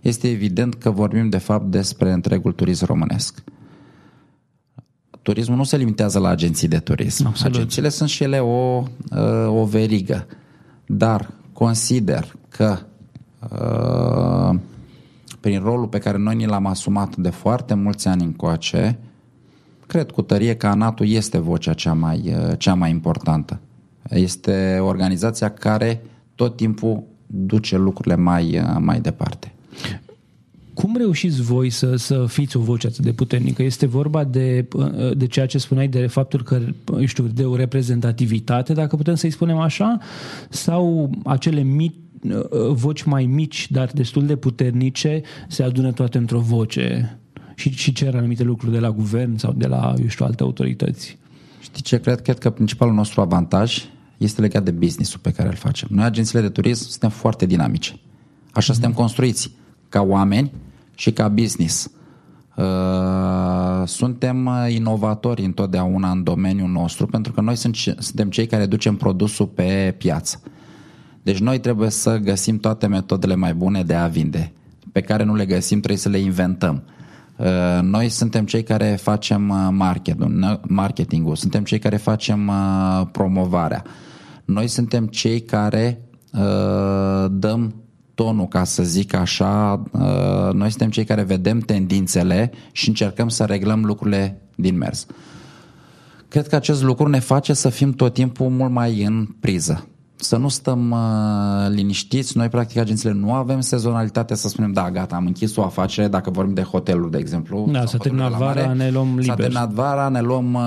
este 0.00 0.30
evident 0.30 0.74
că 0.74 0.90
vorbim 0.90 1.28
de 1.28 1.38
fapt 1.38 1.70
despre 1.70 2.12
întregul 2.12 2.52
turism 2.52 2.84
românesc. 2.84 3.42
Turismul 5.22 5.56
nu 5.56 5.64
se 5.64 5.76
limitează 5.76 6.18
la 6.18 6.28
agenții 6.28 6.68
de 6.68 6.78
turism. 6.78 7.26
Absolut. 7.26 7.54
Agențiile 7.54 7.88
sunt 7.88 8.08
și 8.08 8.22
ele 8.22 8.38
o, 8.38 8.82
uh, 9.10 9.46
o 9.46 9.64
verigă. 9.64 10.26
Dar 10.86 11.30
consider 11.52 12.36
că 12.48 12.78
uh, 13.50 14.58
prin 15.40 15.60
rolul 15.60 15.86
pe 15.86 15.98
care 15.98 16.18
noi 16.18 16.34
ni 16.34 16.46
l-am 16.46 16.66
asumat 16.66 17.16
de 17.16 17.30
foarte 17.30 17.74
mulți 17.74 18.08
ani 18.08 18.24
încoace, 18.24 18.98
cred 19.90 20.10
cu 20.10 20.22
tărie 20.22 20.54
că 20.56 20.66
ANATU 20.66 21.04
este 21.04 21.38
vocea 21.38 21.72
cea 21.72 21.92
mai, 21.92 22.20
uh, 22.26 22.58
cea 22.58 22.74
mai 22.74 22.90
importantă. 22.90 23.60
Este 24.10 24.78
organizația 24.80 25.50
care 25.50 26.02
tot 26.34 26.56
timpul 26.56 27.02
duce 27.26 27.76
lucrurile 27.76 28.14
mai, 28.14 28.58
uh, 28.58 28.76
mai 28.78 29.00
departe. 29.00 29.52
Cum 30.74 30.96
reușiți 30.96 31.42
voi 31.42 31.70
să, 31.70 31.96
să 31.96 32.24
fiți 32.28 32.56
o 32.56 32.60
voce 32.60 32.86
atât 32.86 33.04
de 33.04 33.12
puternică? 33.12 33.62
Este 33.62 33.86
vorba 33.86 34.24
de, 34.24 34.68
uh, 34.72 35.16
de 35.16 35.26
ceea 35.26 35.46
ce 35.46 35.58
spuneai, 35.58 35.88
de 35.88 36.06
faptul 36.06 36.42
că, 36.42 36.60
știu, 37.04 37.24
de 37.26 37.44
o 37.44 37.56
reprezentativitate, 37.56 38.72
dacă 38.72 38.96
putem 38.96 39.14
să-i 39.14 39.30
spunem 39.30 39.58
așa, 39.58 39.98
sau 40.48 41.10
acele 41.24 41.62
mici 41.62 41.94
voci 42.70 43.02
mai 43.02 43.26
mici, 43.26 43.70
dar 43.70 43.90
destul 43.94 44.26
de 44.26 44.36
puternice, 44.36 45.22
se 45.48 45.62
adună 45.62 45.92
toate 45.92 46.18
într-o 46.18 46.38
voce 46.38 47.19
și, 47.60 47.70
și 47.70 47.92
cer 47.92 48.14
anumite 48.14 48.42
lucruri 48.42 48.72
de 48.72 48.78
la 48.78 48.90
guvern 48.90 49.36
sau 49.36 49.52
de 49.52 49.66
la, 49.66 49.94
eu 49.98 50.06
știu, 50.06 50.24
alte 50.24 50.42
autorități. 50.42 51.18
Știi 51.60 51.82
ce 51.82 52.00
cred? 52.00 52.20
Cred 52.20 52.38
că 52.38 52.50
principalul 52.50 52.94
nostru 52.94 53.20
avantaj 53.20 53.84
este 54.16 54.40
legat 54.40 54.62
de 54.62 54.70
businessul 54.70 55.20
pe 55.22 55.30
care 55.30 55.48
îl 55.48 55.54
facem. 55.54 55.88
Noi, 55.90 56.04
agențiile 56.04 56.40
de 56.40 56.48
turism, 56.48 56.88
suntem 56.88 57.08
foarte 57.08 57.46
dinamice. 57.46 57.98
Așa 58.52 58.70
mm-hmm. 58.70 58.74
suntem 58.74 58.92
construiți 58.92 59.50
ca 59.88 60.02
oameni 60.02 60.52
și 60.94 61.12
ca 61.12 61.28
business. 61.28 61.90
Uh, 62.56 63.86
suntem 63.86 64.46
uh, 64.46 64.66
inovatori 64.68 65.44
întotdeauna 65.44 66.10
în 66.10 66.22
domeniul 66.22 66.68
nostru 66.68 67.06
pentru 67.06 67.32
că 67.32 67.40
noi 67.40 67.56
suntem 67.56 68.30
cei 68.30 68.46
care 68.46 68.66
ducem 68.66 68.96
produsul 68.96 69.46
pe 69.46 69.94
piață. 69.98 70.40
Deci 71.22 71.38
noi 71.38 71.58
trebuie 71.58 71.90
să 71.90 72.16
găsim 72.16 72.58
toate 72.58 72.86
metodele 72.86 73.34
mai 73.34 73.54
bune 73.54 73.82
de 73.82 73.94
a 73.94 74.06
vinde. 74.06 74.52
Pe 74.92 75.00
care 75.00 75.24
nu 75.24 75.34
le 75.34 75.46
găsim, 75.46 75.78
trebuie 75.78 75.98
să 75.98 76.08
le 76.08 76.18
inventăm. 76.18 76.82
Uh, 76.86 76.98
noi 77.82 78.08
suntem 78.08 78.44
cei 78.44 78.62
care 78.62 78.96
facem 79.02 79.48
uh, 79.48 80.56
marketingul, 80.68 81.36
suntem 81.36 81.64
cei 81.64 81.78
care 81.78 81.96
facem 81.96 82.48
uh, 82.48 83.06
promovarea. 83.12 83.84
Noi 84.44 84.66
suntem 84.66 85.06
cei 85.06 85.40
care 85.40 86.00
dăm 87.30 87.74
tonul, 88.14 88.46
ca 88.48 88.64
să 88.64 88.82
zic 88.82 89.14
așa, 89.14 89.82
noi 90.52 90.68
suntem 90.68 90.90
cei 90.90 91.04
care 91.04 91.22
vedem 91.22 91.58
tendințele 91.58 92.50
și 92.72 92.88
încercăm 92.88 93.28
să 93.28 93.44
reglăm 93.44 93.84
lucrurile 93.84 94.40
din 94.54 94.76
mers. 94.76 95.06
Cred 96.28 96.48
că 96.48 96.56
acest 96.56 96.82
lucru 96.82 97.08
ne 97.08 97.18
face 97.18 97.52
să 97.52 97.68
fim 97.68 97.92
tot 97.92 98.14
timpul 98.14 98.48
mult 98.48 98.72
mai 98.72 99.02
în 99.02 99.26
priză 99.40 99.88
să 100.20 100.36
nu 100.36 100.48
stăm 100.48 100.90
uh, 100.90 101.68
liniștiți. 101.68 102.36
Noi, 102.36 102.48
practic, 102.48 102.76
agențiile 102.78 103.14
nu 103.14 103.32
avem 103.32 103.60
sezonalitate 103.60 104.34
să 104.34 104.48
spunem, 104.48 104.72
da, 104.72 104.90
gata, 104.90 105.16
am 105.16 105.26
închis 105.26 105.56
o 105.56 105.62
afacere, 105.62 106.08
dacă 106.08 106.30
vorbim 106.30 106.54
de 106.54 106.62
hoteluri, 106.62 107.10
de 107.10 107.18
exemplu. 107.18 107.68
Da, 107.72 107.86
s-a 107.86 107.98
terminat 107.98 108.30
vara, 108.30 108.60
mare, 108.60 108.74
ne 108.74 108.90
luăm 108.90 109.08
liber. 109.08 109.24
S-a 109.24 109.34
terminat 109.34 109.70
vara, 109.72 110.08
ne 110.08 110.20
luăm 110.20 110.54
uh, 110.54 110.60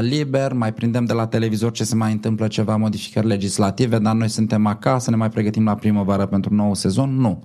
liber, 0.00 0.52
mai 0.52 0.72
prindem 0.72 1.04
de 1.04 1.12
la 1.12 1.26
televizor 1.26 1.70
ce 1.70 1.84
se 1.84 1.94
mai 1.94 2.12
întâmplă, 2.12 2.46
ceva 2.46 2.76
modificări 2.76 3.26
legislative, 3.26 3.98
dar 3.98 4.14
noi 4.14 4.28
suntem 4.28 4.66
acasă, 4.66 5.10
ne 5.10 5.16
mai 5.16 5.28
pregătim 5.28 5.64
la 5.64 5.74
primăvară 5.74 6.26
pentru 6.26 6.54
nou 6.54 6.74
sezon. 6.74 7.20
Nu. 7.20 7.42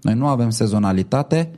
Noi 0.00 0.14
nu 0.14 0.26
avem 0.26 0.50
sezonalitate. 0.50 1.50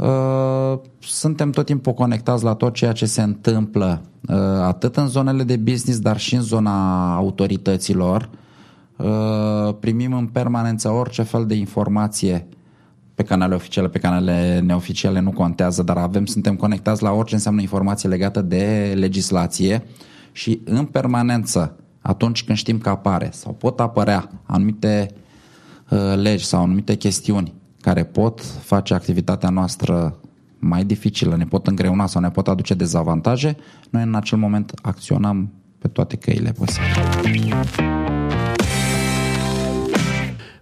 Uh, 0.00 0.78
suntem 0.98 1.50
tot 1.50 1.66
timpul 1.66 1.92
conectați 1.92 2.44
la 2.44 2.54
tot 2.54 2.74
ceea 2.74 2.92
ce 2.92 3.06
se 3.06 3.22
întâmplă 3.22 4.02
uh, 4.28 4.36
atât 4.62 4.96
în 4.96 5.06
zonele 5.06 5.42
de 5.42 5.56
business, 5.56 5.98
dar 5.98 6.18
și 6.18 6.34
în 6.34 6.42
zona 6.42 7.14
autorităților. 7.14 8.28
Uh, 8.96 9.74
primim 9.80 10.12
în 10.12 10.26
permanență 10.26 10.88
orice 10.88 11.22
fel 11.22 11.46
de 11.46 11.54
informație 11.54 12.46
pe 13.14 13.22
canale 13.22 13.54
oficiale, 13.54 13.88
pe 13.88 13.98
canale 13.98 14.60
neoficiale 14.64 15.20
nu 15.20 15.30
contează, 15.30 15.82
dar 15.82 15.96
avem, 15.96 16.24
suntem 16.24 16.56
conectați 16.56 17.02
la 17.02 17.12
orice 17.12 17.34
înseamnă 17.34 17.60
informație 17.60 18.08
legată 18.08 18.40
de 18.40 18.94
legislație 18.96 19.84
și 20.32 20.60
în 20.64 20.84
permanență 20.84 21.76
atunci 22.00 22.44
când 22.44 22.58
știm 22.58 22.78
că 22.78 22.88
apare 22.88 23.28
sau 23.32 23.52
pot 23.52 23.80
apărea 23.80 24.30
anumite 24.44 25.10
uh, 25.90 26.14
legi 26.16 26.44
sau 26.44 26.62
anumite 26.62 26.94
chestiuni 26.94 27.59
care 27.80 28.04
pot 28.04 28.40
face 28.42 28.94
activitatea 28.94 29.48
noastră 29.48 30.20
mai 30.58 30.84
dificilă, 30.84 31.36
ne 31.36 31.44
pot 31.44 31.66
îngreuna 31.66 32.06
sau 32.06 32.20
ne 32.20 32.30
pot 32.30 32.48
aduce 32.48 32.74
dezavantaje, 32.74 33.56
noi 33.90 34.02
în 34.02 34.14
acel 34.14 34.38
moment 34.38 34.72
acționăm 34.82 35.52
pe 35.78 35.88
toate 35.88 36.16
căile 36.16 36.52
posibile. 36.52 38.09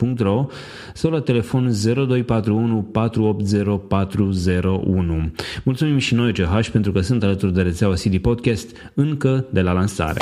www.ch.ro 0.00 0.46
sau 0.94 1.10
la 1.10 1.20
telefon 1.20 1.72
0241 1.82 2.82
480 2.82 3.80
401. 3.88 5.30
Mulțumim 5.64 5.98
și 5.98 6.14
noi 6.14 6.32
CH 6.32 6.68
pentru 6.72 6.92
că 6.92 7.00
sunt 7.00 7.22
alături 7.22 7.54
de 7.54 7.62
rețeaua 7.62 7.94
CD 7.94 8.18
Podcast 8.18 8.76
încă 8.94 9.44
de 9.50 9.60
la 9.60 9.72
lansare. 9.72 10.20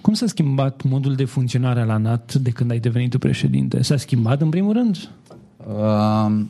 Cum 0.00 0.14
s-a 0.14 0.26
schimbat 0.26 0.82
modul 0.82 1.14
de 1.14 1.24
funcționare 1.24 1.84
la 1.84 1.96
NAT 1.96 2.34
de 2.34 2.50
când 2.50 2.70
ai 2.70 2.78
devenit 2.78 3.16
președinte? 3.16 3.82
S-a 3.82 3.96
schimbat 3.96 4.40
în 4.40 4.48
primul 4.48 4.72
rând? 4.72 5.08
Uh, 5.56 6.42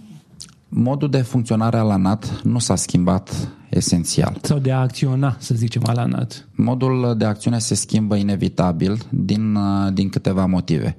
modul 0.75 1.11
de 1.11 1.19
funcționare 1.19 1.77
al 1.77 1.91
ANAT 1.91 2.41
nu 2.43 2.59
s-a 2.59 2.77
schimbat 2.77 3.49
esențial. 3.69 4.39
Sau 4.43 4.59
de 4.59 4.73
a 4.73 4.81
acționa, 4.81 5.37
să 5.39 5.55
zicem, 5.55 5.83
al 5.87 5.97
ANAT. 5.97 6.49
Modul 6.55 7.15
de 7.19 7.25
acțiune 7.25 7.59
se 7.59 7.75
schimbă 7.75 8.17
inevitabil 8.17 9.07
din, 9.09 9.59
din 9.93 10.09
câteva 10.09 10.47
motive. 10.47 10.97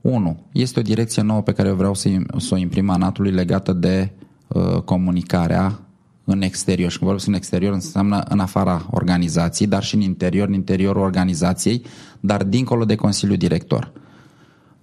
Unu, 0.00 0.36
Este 0.52 0.78
o 0.78 0.82
direcție 0.82 1.22
nouă 1.22 1.40
pe 1.40 1.52
care 1.52 1.68
eu 1.68 1.74
vreau 1.74 1.94
să, 1.94 2.08
să 2.36 2.54
o 2.54 2.56
imprim 2.56 2.90
ANAT-ului 2.90 3.30
legată 3.30 3.72
de 3.72 4.10
uh, 4.48 4.80
comunicarea 4.84 5.78
în 6.24 6.42
exterior. 6.42 6.90
Și 6.90 6.96
când 6.96 7.10
vorbesc 7.10 7.28
în 7.28 7.34
exterior 7.34 7.72
înseamnă 7.72 8.24
în 8.28 8.38
afara 8.38 8.86
organizației, 8.90 9.68
dar 9.68 9.82
și 9.82 9.94
în 9.94 10.00
interior, 10.00 10.48
în 10.48 10.54
interiorul 10.54 11.02
organizației, 11.02 11.82
dar 12.20 12.44
dincolo 12.44 12.84
de 12.84 12.94
Consiliul 12.94 13.36
Director. 13.36 13.92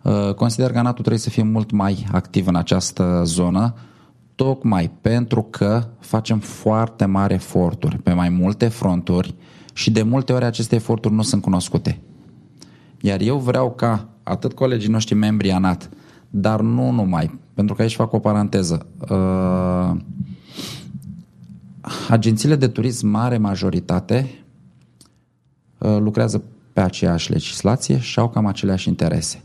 Uh, 0.02 0.34
consider 0.34 0.72
că 0.72 0.78
ANAT-ul 0.78 1.00
trebuie 1.00 1.20
să 1.20 1.30
fie 1.30 1.44
mult 1.44 1.72
mai 1.72 2.06
activ 2.12 2.48
în 2.48 2.56
această 2.56 3.22
zonă, 3.26 3.74
tocmai 4.36 4.92
pentru 5.02 5.42
că 5.42 5.88
facem 6.00 6.40
foarte 6.40 7.06
mari 7.06 7.34
eforturi 7.34 7.98
pe 7.98 8.14
mai 8.14 8.30
multe 8.30 8.68
fronturi 8.68 9.36
și 9.74 9.92
de 9.92 10.02
multe 10.02 10.34
ori 10.34 10.46
aceste 10.46 10.76
eforturi 10.76 11.14
nu 11.14 11.22
sunt 11.22 11.42
cunoscute. 11.42 12.00
Iar 13.02 13.22
eu 13.22 13.38
vreau 13.38 13.72
ca 13.72 14.10
atât 14.24 14.54
colegii 14.54 14.90
noștri 14.90 15.16
membri 15.16 15.52
ANAT, 15.52 15.90
dar 16.30 16.62
nu 16.62 16.92
numai, 16.92 17.40
pentru 17.54 17.76
că 17.76 17.82
aici 17.82 17.96
fac 17.96 18.14
o 18.14 18.20
paranteză. 18.20 18.86
Uh, 19.10 19.96
agențiile 22.10 22.56
de 22.56 22.68
turism, 22.68 23.08
mare 23.08 23.38
majoritate, 23.38 24.46
uh, 25.78 25.98
lucrează 26.00 26.44
pe 26.74 26.82
aceeași 26.82 27.32
legislație 27.32 28.00
și 28.00 28.20
au 28.20 28.30
cam 28.30 28.46
aceleași 28.46 28.88
interese. 28.88 29.44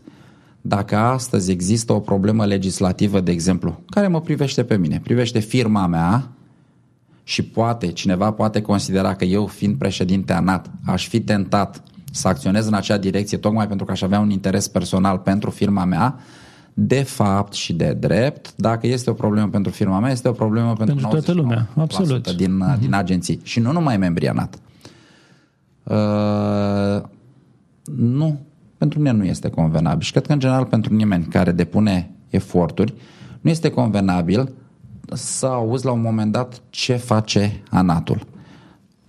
Dacă 0.60 0.96
astăzi 0.96 1.50
există 1.50 1.92
o 1.92 2.00
problemă 2.00 2.44
legislativă, 2.44 3.20
de 3.20 3.30
exemplu, 3.30 3.80
care 3.86 4.06
mă 4.06 4.20
privește 4.20 4.64
pe 4.64 4.76
mine, 4.76 5.00
privește 5.02 5.38
firma 5.38 5.86
mea 5.86 6.28
și 7.22 7.42
poate, 7.42 7.86
cineva 7.86 8.32
poate 8.32 8.60
considera 8.60 9.14
că 9.14 9.24
eu, 9.24 9.46
fiind 9.46 9.76
președinte 9.76 10.32
ANAT, 10.32 10.70
aș 10.84 11.08
fi 11.08 11.20
tentat 11.20 11.82
să 12.12 12.28
acționez 12.28 12.66
în 12.66 12.74
acea 12.74 12.98
direcție 12.98 13.38
tocmai 13.38 13.68
pentru 13.68 13.86
că 13.86 13.92
aș 13.92 14.02
avea 14.02 14.20
un 14.20 14.30
interes 14.30 14.68
personal 14.68 15.18
pentru 15.18 15.50
firma 15.50 15.84
mea, 15.84 16.18
de 16.74 17.02
fapt 17.02 17.52
și 17.52 17.72
de 17.72 17.96
drept, 18.00 18.52
dacă 18.56 18.86
este 18.86 19.10
o 19.10 19.12
problemă 19.12 19.48
pentru 19.48 19.72
firma 19.72 19.98
mea, 19.98 20.10
este 20.10 20.28
o 20.28 20.32
problemă 20.32 20.72
pentru, 20.72 20.94
pentru 20.94 21.08
toată 21.08 21.32
lumea, 21.32 21.68
absolut. 21.76 22.32
Din, 22.32 22.62
uh-huh. 22.64 22.78
din 22.78 22.94
agenții 22.94 23.40
și 23.42 23.60
nu 23.60 23.72
numai 23.72 23.96
membrii 23.96 24.28
ANAT. 24.28 24.58
Uh, 25.82 27.08
nu 27.96 28.40
pentru 28.80 28.98
mine 28.98 29.10
nu 29.10 29.24
este 29.24 29.48
convenabil 29.48 30.00
și 30.00 30.10
cred 30.10 30.26
că 30.26 30.32
în 30.32 30.38
general 30.38 30.64
pentru 30.64 30.94
nimeni 30.94 31.24
care 31.24 31.52
depune 31.52 32.10
eforturi 32.28 32.94
nu 33.40 33.50
este 33.50 33.70
convenabil 33.70 34.52
să 35.12 35.46
auzi 35.46 35.84
la 35.84 35.92
un 35.92 36.00
moment 36.00 36.32
dat 36.32 36.62
ce 36.70 36.96
face 36.96 37.62
anatul. 37.70 38.26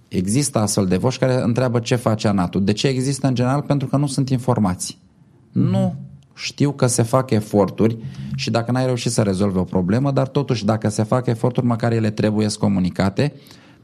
Există 0.07 0.59
astfel 0.59 0.85
de 0.85 0.97
voci 0.97 1.17
care 1.17 1.41
întreabă 1.41 1.79
ce 1.79 1.95
face 1.95 2.27
anatul. 2.27 2.63
De 2.63 2.71
ce 2.71 2.87
există 2.87 3.27
în 3.27 3.35
general? 3.35 3.61
Pentru 3.61 3.87
că 3.87 3.97
nu 3.97 4.07
sunt 4.07 4.29
informații. 4.29 4.97
Mm-hmm. 4.97 5.69
Nu 5.71 5.95
știu 6.33 6.71
că 6.71 6.87
se 6.87 7.01
fac 7.01 7.29
eforturi 7.29 7.97
și 8.35 8.49
dacă 8.49 8.71
n-ai 8.71 8.85
reușit 8.85 9.11
să 9.11 9.21
rezolvi 9.21 9.57
o 9.57 9.63
problemă, 9.63 10.11
dar 10.11 10.27
totuși 10.27 10.65
dacă 10.65 10.89
se 10.89 11.03
fac 11.03 11.25
eforturi, 11.27 11.65
măcar 11.65 11.91
ele 11.91 12.09
trebuie 12.09 12.47
comunicate 12.59 13.33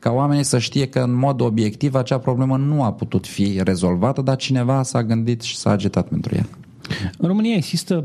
ca 0.07 0.13
oamenii 0.13 0.43
să 0.43 0.59
știe 0.59 0.85
că 0.85 0.99
în 0.99 1.13
mod 1.13 1.41
obiectiv 1.41 1.95
acea 1.95 2.17
problemă 2.17 2.57
nu 2.57 2.83
a 2.83 2.93
putut 2.93 3.27
fi 3.27 3.59
rezolvată, 3.63 4.21
dar 4.21 4.35
cineva 4.35 4.83
s-a 4.83 5.03
gândit 5.03 5.41
și 5.41 5.55
s-a 5.55 5.69
agitat 5.69 6.07
pentru 6.07 6.35
ea. 6.35 6.47
În 7.17 7.27
România 7.27 7.55
există 7.55 8.03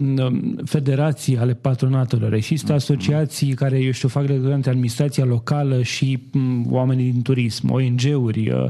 federații 0.64 1.38
ale 1.38 1.54
patronatelor, 1.54 2.32
există 2.32 2.72
asociații 2.72 3.54
care, 3.54 3.78
eu 3.78 3.90
știu, 3.90 4.08
fac 4.08 4.26
legătură 4.26 4.54
între 4.54 4.70
administrația 4.70 5.24
locală 5.24 5.82
și 5.82 6.22
oamenii 6.70 7.10
din 7.10 7.22
turism, 7.22 7.70
ONG-uri. 7.70 8.50
Uh, 8.50 8.68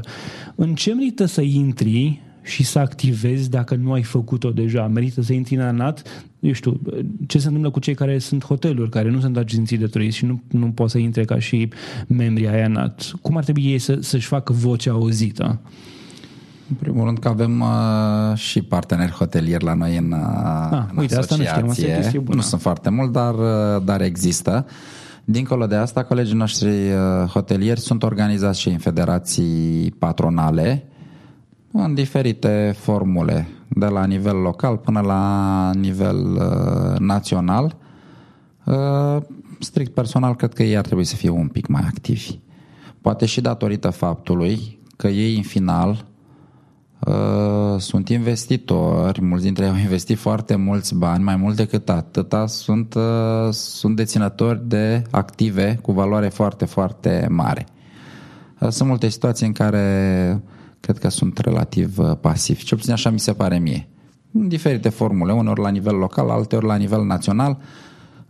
în 0.55 0.75
ce 0.75 0.93
merită 0.93 1.25
să 1.25 1.41
intri 1.41 2.21
și 2.43 2.63
să 2.63 2.79
activezi 2.79 3.49
dacă 3.49 3.75
nu 3.75 3.91
ai 3.91 4.03
făcut-o 4.03 4.51
deja. 4.51 4.87
Merită 4.87 5.21
să 5.21 5.33
intri 5.33 5.55
în 5.55 5.61
ANAT, 5.61 6.01
eu 6.39 6.51
știu, 6.51 6.79
ce 7.27 7.39
se 7.39 7.45
întâmplă 7.45 7.71
cu 7.71 7.79
cei 7.79 7.93
care 7.93 8.17
sunt 8.17 8.45
hoteluri, 8.45 8.89
care 8.89 9.09
nu 9.09 9.19
sunt 9.19 9.37
agenții 9.37 9.77
de 9.77 9.85
turism 9.85 10.17
și 10.17 10.25
nu, 10.25 10.41
nu 10.47 10.71
pot 10.71 10.89
să 10.89 10.97
intre 10.97 11.25
ca 11.25 11.39
și 11.39 11.69
membrii 12.07 12.47
ai 12.47 12.63
ANAT. 12.63 13.11
Cum 13.21 13.37
ar 13.37 13.43
trebui 13.43 13.63
ei 13.63 13.79
să, 13.79 13.97
să-și 14.01 14.27
facă 14.27 14.53
vocea 14.53 14.91
auzită? 14.91 15.59
În 16.69 16.75
primul 16.75 17.05
rând 17.05 17.19
că 17.19 17.27
avem 17.27 17.59
uh, 17.59 18.37
și 18.37 18.61
parteneri 18.61 19.11
hotelieri 19.11 19.63
la 19.63 19.73
noi 19.73 19.97
în, 19.97 20.11
uh, 20.11 20.19
ah, 20.71 20.83
în 20.91 20.97
uite, 20.97 21.17
asociație. 21.17 21.47
Asta 21.47 21.65
nu, 21.65 21.73
știam, 21.73 21.99
asta 21.99 22.33
nu 22.35 22.41
sunt 22.41 22.61
foarte 22.61 22.89
mult, 22.89 23.11
dar, 23.11 23.33
uh, 23.33 23.83
dar 23.85 24.01
există. 24.01 24.65
Dincolo 25.25 25.65
de 25.65 25.75
asta, 25.75 26.03
colegii 26.03 26.35
noștri 26.35 26.67
uh, 26.67 27.29
hotelieri 27.29 27.79
sunt 27.79 28.03
organizați 28.03 28.59
și 28.59 28.69
în 28.69 28.77
federații 28.77 29.93
patronale 29.99 30.87
în 31.81 31.93
diferite 31.93 32.73
formule, 32.77 33.47
de 33.67 33.85
la 33.85 34.05
nivel 34.05 34.35
local 34.35 34.77
până 34.77 34.99
la 34.99 35.71
nivel 35.73 36.17
uh, 36.17 36.99
național. 36.99 37.75
Uh, 38.65 39.17
strict 39.59 39.93
personal, 39.93 40.35
cred 40.35 40.53
că 40.53 40.63
ei 40.63 40.77
ar 40.77 40.85
trebui 40.85 41.03
să 41.03 41.15
fie 41.15 41.29
un 41.29 41.47
pic 41.47 41.67
mai 41.67 41.81
activi. 41.87 42.39
Poate 43.01 43.25
și 43.25 43.41
datorită 43.41 43.89
faptului 43.89 44.79
că 44.97 45.07
ei 45.07 45.35
în 45.35 45.41
final 45.41 46.05
uh, 46.99 47.79
sunt 47.79 48.09
investitori, 48.09 49.21
mulți 49.21 49.43
dintre 49.43 49.63
ei 49.63 49.69
au 49.69 49.77
investit 49.77 50.17
foarte 50.17 50.55
mulți 50.55 50.95
bani, 50.95 51.23
mai 51.23 51.35
mult 51.35 51.55
decât 51.55 51.89
atâta, 51.89 52.47
sunt, 52.47 52.93
uh, 52.93 53.49
sunt 53.49 53.95
deținători 53.95 54.67
de 54.67 55.03
active 55.11 55.79
cu 55.81 55.91
valoare 55.91 56.29
foarte, 56.29 56.65
foarte 56.65 57.27
mare. 57.29 57.65
Uh, 58.59 58.69
sunt 58.69 58.89
multe 58.89 59.07
situații 59.07 59.45
în 59.45 59.53
care 59.53 60.43
cred 60.83 60.97
că 60.97 61.09
sunt 61.09 61.37
relativ 61.37 61.97
uh, 61.97 62.11
pasivi. 62.21 62.63
Ce 62.63 62.75
puțin 62.75 62.93
așa 62.93 63.09
mi 63.09 63.19
se 63.19 63.33
pare 63.33 63.59
mie. 63.59 63.87
În 64.31 64.47
diferite 64.47 64.89
formule, 64.89 65.33
uneori 65.33 65.61
la 65.61 65.69
nivel 65.69 65.95
local, 65.95 66.29
alteori 66.29 66.65
la 66.65 66.75
nivel 66.75 67.03
național, 67.03 67.57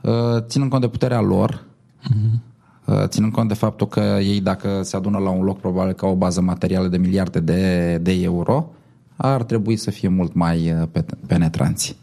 uh, 0.01 0.12
ținând 0.39 0.69
cont 0.69 0.81
de 0.81 0.89
puterea 0.89 1.22
lor, 1.22 1.63
uh-huh 2.03 2.51
Uh, 2.86 3.03
ținând 3.05 3.31
cont 3.31 3.48
de 3.48 3.53
faptul 3.53 3.88
că 3.88 4.17
ei 4.22 4.41
dacă 4.41 4.81
se 4.83 4.95
adună 4.95 5.17
la 5.17 5.29
un 5.29 5.43
loc 5.43 5.60
probabil 5.60 5.93
ca 5.93 6.07
o 6.07 6.15
bază 6.15 6.41
materială 6.41 6.88
de 6.88 6.98
miliarde 6.98 7.39
de, 7.39 7.98
de 8.01 8.12
euro, 8.12 8.69
ar 9.15 9.43
trebui 9.43 9.75
să 9.75 9.91
fie 9.91 10.07
mult 10.07 10.33
mai 10.33 10.72
uh, 10.72 11.03
penetranți. 11.27 11.95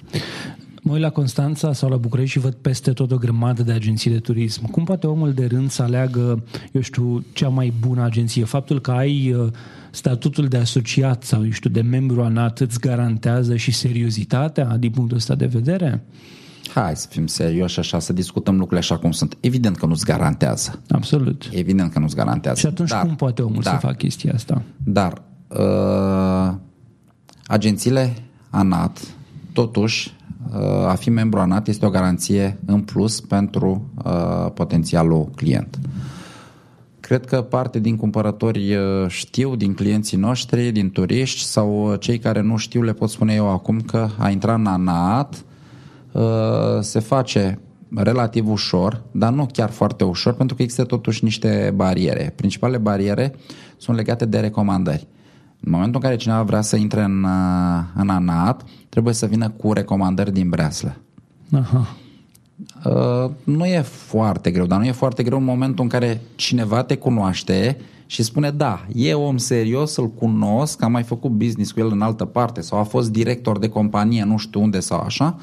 Mă 0.82 0.92
uit 0.92 1.00
la 1.00 1.10
Constanța 1.10 1.72
sau 1.72 1.88
la 1.88 1.96
București 1.96 2.30
și 2.30 2.38
văd 2.38 2.52
peste 2.52 2.92
tot 2.92 3.12
o 3.12 3.16
grămadă 3.16 3.62
de 3.62 3.72
agenții 3.72 4.10
de 4.10 4.18
turism. 4.18 4.70
Cum 4.70 4.84
poate 4.84 5.06
omul 5.06 5.32
de 5.32 5.46
rând 5.46 5.70
să 5.70 5.82
aleagă, 5.82 6.42
eu 6.72 6.80
știu, 6.80 7.24
cea 7.32 7.48
mai 7.48 7.72
bună 7.80 8.02
agenție? 8.02 8.44
Faptul 8.44 8.80
că 8.80 8.90
ai 8.90 9.32
uh, 9.32 9.50
statutul 9.90 10.46
de 10.46 10.56
asociat 10.56 11.22
sau, 11.22 11.44
eu 11.44 11.50
știu, 11.50 11.70
de 11.70 11.80
membru 11.80 12.22
ANAT 12.22 12.58
îți 12.58 12.80
garantează 12.80 13.56
și 13.56 13.72
seriozitatea 13.72 14.76
din 14.76 14.90
punctul 14.90 15.16
ăsta 15.16 15.34
de 15.34 15.46
vedere? 15.46 16.04
hai 16.74 16.96
să 16.96 17.06
fim 17.10 17.26
serioși 17.26 17.78
așa, 17.78 17.98
să 17.98 18.12
discutăm 18.12 18.54
lucrurile 18.54 18.78
așa 18.78 18.98
cum 18.98 19.10
sunt. 19.10 19.36
Evident 19.40 19.76
că 19.76 19.86
nu-ți 19.86 20.04
garantează. 20.04 20.82
Absolut. 20.88 21.48
Evident 21.52 21.92
că 21.92 21.98
nu-ți 21.98 22.14
garantează. 22.14 22.58
Și 22.58 22.66
atunci 22.66 22.88
dar, 22.88 23.02
cum 23.02 23.16
poate 23.16 23.42
omul 23.42 23.62
dar, 23.62 23.72
să 23.72 23.78
facă 23.80 23.94
chestia 23.94 24.32
asta? 24.34 24.62
Dar 24.84 25.22
uh, 25.48 26.54
agențiile 27.46 28.16
ANAT, 28.50 29.00
totuși, 29.52 30.12
uh, 30.52 30.86
a 30.86 30.94
fi 30.94 31.10
membru 31.10 31.38
ANAT 31.38 31.68
este 31.68 31.86
o 31.86 31.90
garanție 31.90 32.58
în 32.64 32.80
plus 32.80 33.20
pentru 33.20 33.90
uh, 34.04 34.50
potențialul 34.54 35.30
client. 35.36 35.78
Cred 37.10 37.24
că 37.24 37.42
parte 37.42 37.78
din 37.78 37.96
cumpărători 37.96 38.74
uh, 38.74 39.08
știu, 39.08 39.56
din 39.56 39.74
clienții 39.74 40.16
noștri, 40.16 40.70
din 40.70 40.90
turiști 40.90 41.42
sau 41.42 41.94
cei 41.94 42.18
care 42.18 42.40
nu 42.40 42.56
știu, 42.56 42.82
le 42.82 42.92
pot 42.92 43.10
spune 43.10 43.34
eu 43.34 43.48
acum 43.48 43.80
că 43.80 44.08
a 44.18 44.30
intrat 44.30 44.58
în 44.58 44.66
ANAT 44.66 45.44
Uh, 46.12 46.22
se 46.80 46.98
face 46.98 47.60
relativ 47.94 48.48
ușor, 48.48 49.02
dar 49.10 49.32
nu 49.32 49.46
chiar 49.52 49.70
foarte 49.70 50.04
ușor, 50.04 50.34
pentru 50.34 50.56
că 50.56 50.62
există 50.62 50.84
totuși 50.84 51.24
niște 51.24 51.72
bariere. 51.74 52.32
Principalele 52.36 52.78
bariere 52.78 53.34
sunt 53.76 53.96
legate 53.96 54.24
de 54.24 54.40
recomandări. 54.40 55.06
În 55.60 55.70
momentul 55.72 55.94
în 55.94 56.00
care 56.00 56.16
cineva 56.16 56.42
vrea 56.42 56.60
să 56.60 56.76
intre 56.76 57.02
în, 57.02 57.22
uh, 57.22 57.82
în 57.94 58.08
ANAT, 58.08 58.64
trebuie 58.88 59.14
să 59.14 59.26
vină 59.26 59.48
cu 59.48 59.72
recomandări 59.72 60.32
din 60.32 60.48
breaslă. 60.48 60.96
Aha. 61.52 61.96
Uh, 62.84 63.30
nu 63.44 63.64
e 63.64 63.80
foarte 63.80 64.50
greu, 64.50 64.66
dar 64.66 64.78
nu 64.78 64.84
e 64.84 64.92
foarte 64.92 65.22
greu 65.22 65.38
în 65.38 65.44
momentul 65.44 65.84
în 65.84 65.90
care 65.90 66.20
cineva 66.34 66.82
te 66.82 66.96
cunoaște 66.96 67.76
și 68.06 68.22
spune 68.22 68.50
da, 68.50 68.86
e 68.94 69.14
om 69.14 69.36
serios, 69.36 69.96
îl 69.96 70.08
cunosc, 70.08 70.82
am 70.82 70.92
mai 70.92 71.02
făcut 71.02 71.30
business 71.30 71.72
cu 71.72 71.80
el 71.80 71.88
în 71.92 72.00
altă 72.00 72.24
parte 72.24 72.60
sau 72.60 72.78
a 72.78 72.82
fost 72.82 73.10
director 73.10 73.58
de 73.58 73.68
companie 73.68 74.24
nu 74.24 74.36
știu 74.36 74.60
unde 74.60 74.80
sau 74.80 75.00
așa, 75.00 75.36
uh, 75.38 75.42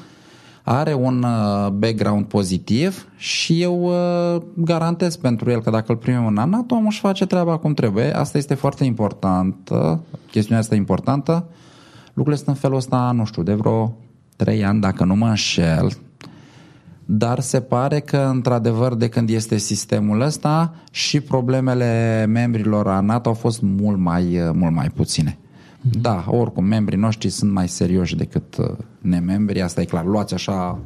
are 0.70 0.94
un 0.94 1.22
uh, 1.22 1.70
background 1.70 2.24
pozitiv 2.24 3.08
și 3.16 3.62
eu 3.62 3.82
uh, 3.82 4.42
garantez 4.54 5.16
pentru 5.16 5.50
el 5.50 5.60
că 5.60 5.70
dacă 5.70 5.92
îl 5.92 5.98
primim 5.98 6.26
în 6.26 6.38
ANAT, 6.38 6.70
omul 6.70 6.86
își 6.86 7.00
face 7.00 7.26
treaba 7.26 7.56
cum 7.56 7.74
trebuie. 7.74 8.16
Asta 8.16 8.38
este 8.38 8.54
foarte 8.54 8.84
importantă, 8.84 10.00
chestiunea 10.30 10.62
asta 10.62 10.74
e 10.74 10.78
importantă. 10.78 11.44
Lucrurile 12.06 12.36
sunt 12.36 12.48
în 12.48 12.54
felul 12.54 12.76
ăsta, 12.76 13.10
nu 13.14 13.24
știu, 13.24 13.42
de 13.42 13.54
vreo 13.54 13.96
3 14.36 14.64
ani, 14.64 14.80
dacă 14.80 15.04
nu 15.04 15.14
mă 15.14 15.28
înșel, 15.28 15.92
dar 17.10 17.40
se 17.40 17.60
pare 17.60 18.00
că, 18.00 18.16
într-adevăr, 18.16 18.94
de 18.94 19.08
când 19.08 19.28
este 19.28 19.56
sistemul 19.56 20.20
ăsta, 20.20 20.74
și 20.90 21.20
problemele 21.20 22.24
membrilor 22.28 22.88
ANAT 22.88 23.26
au 23.26 23.32
fost 23.32 23.62
mult 23.62 23.98
mai, 23.98 24.40
uh, 24.40 24.50
mult 24.54 24.74
mai 24.74 24.90
puține. 24.94 25.38
Da, 25.80 26.24
oricum, 26.26 26.64
membrii 26.64 26.98
noștri 26.98 27.28
sunt 27.28 27.52
mai 27.52 27.68
serioși 27.68 28.16
decât 28.16 28.56
uh, 28.56 28.70
nemembrii, 28.98 29.62
asta 29.62 29.80
e 29.80 29.84
clar, 29.84 30.04
luați 30.04 30.34
așa 30.34 30.78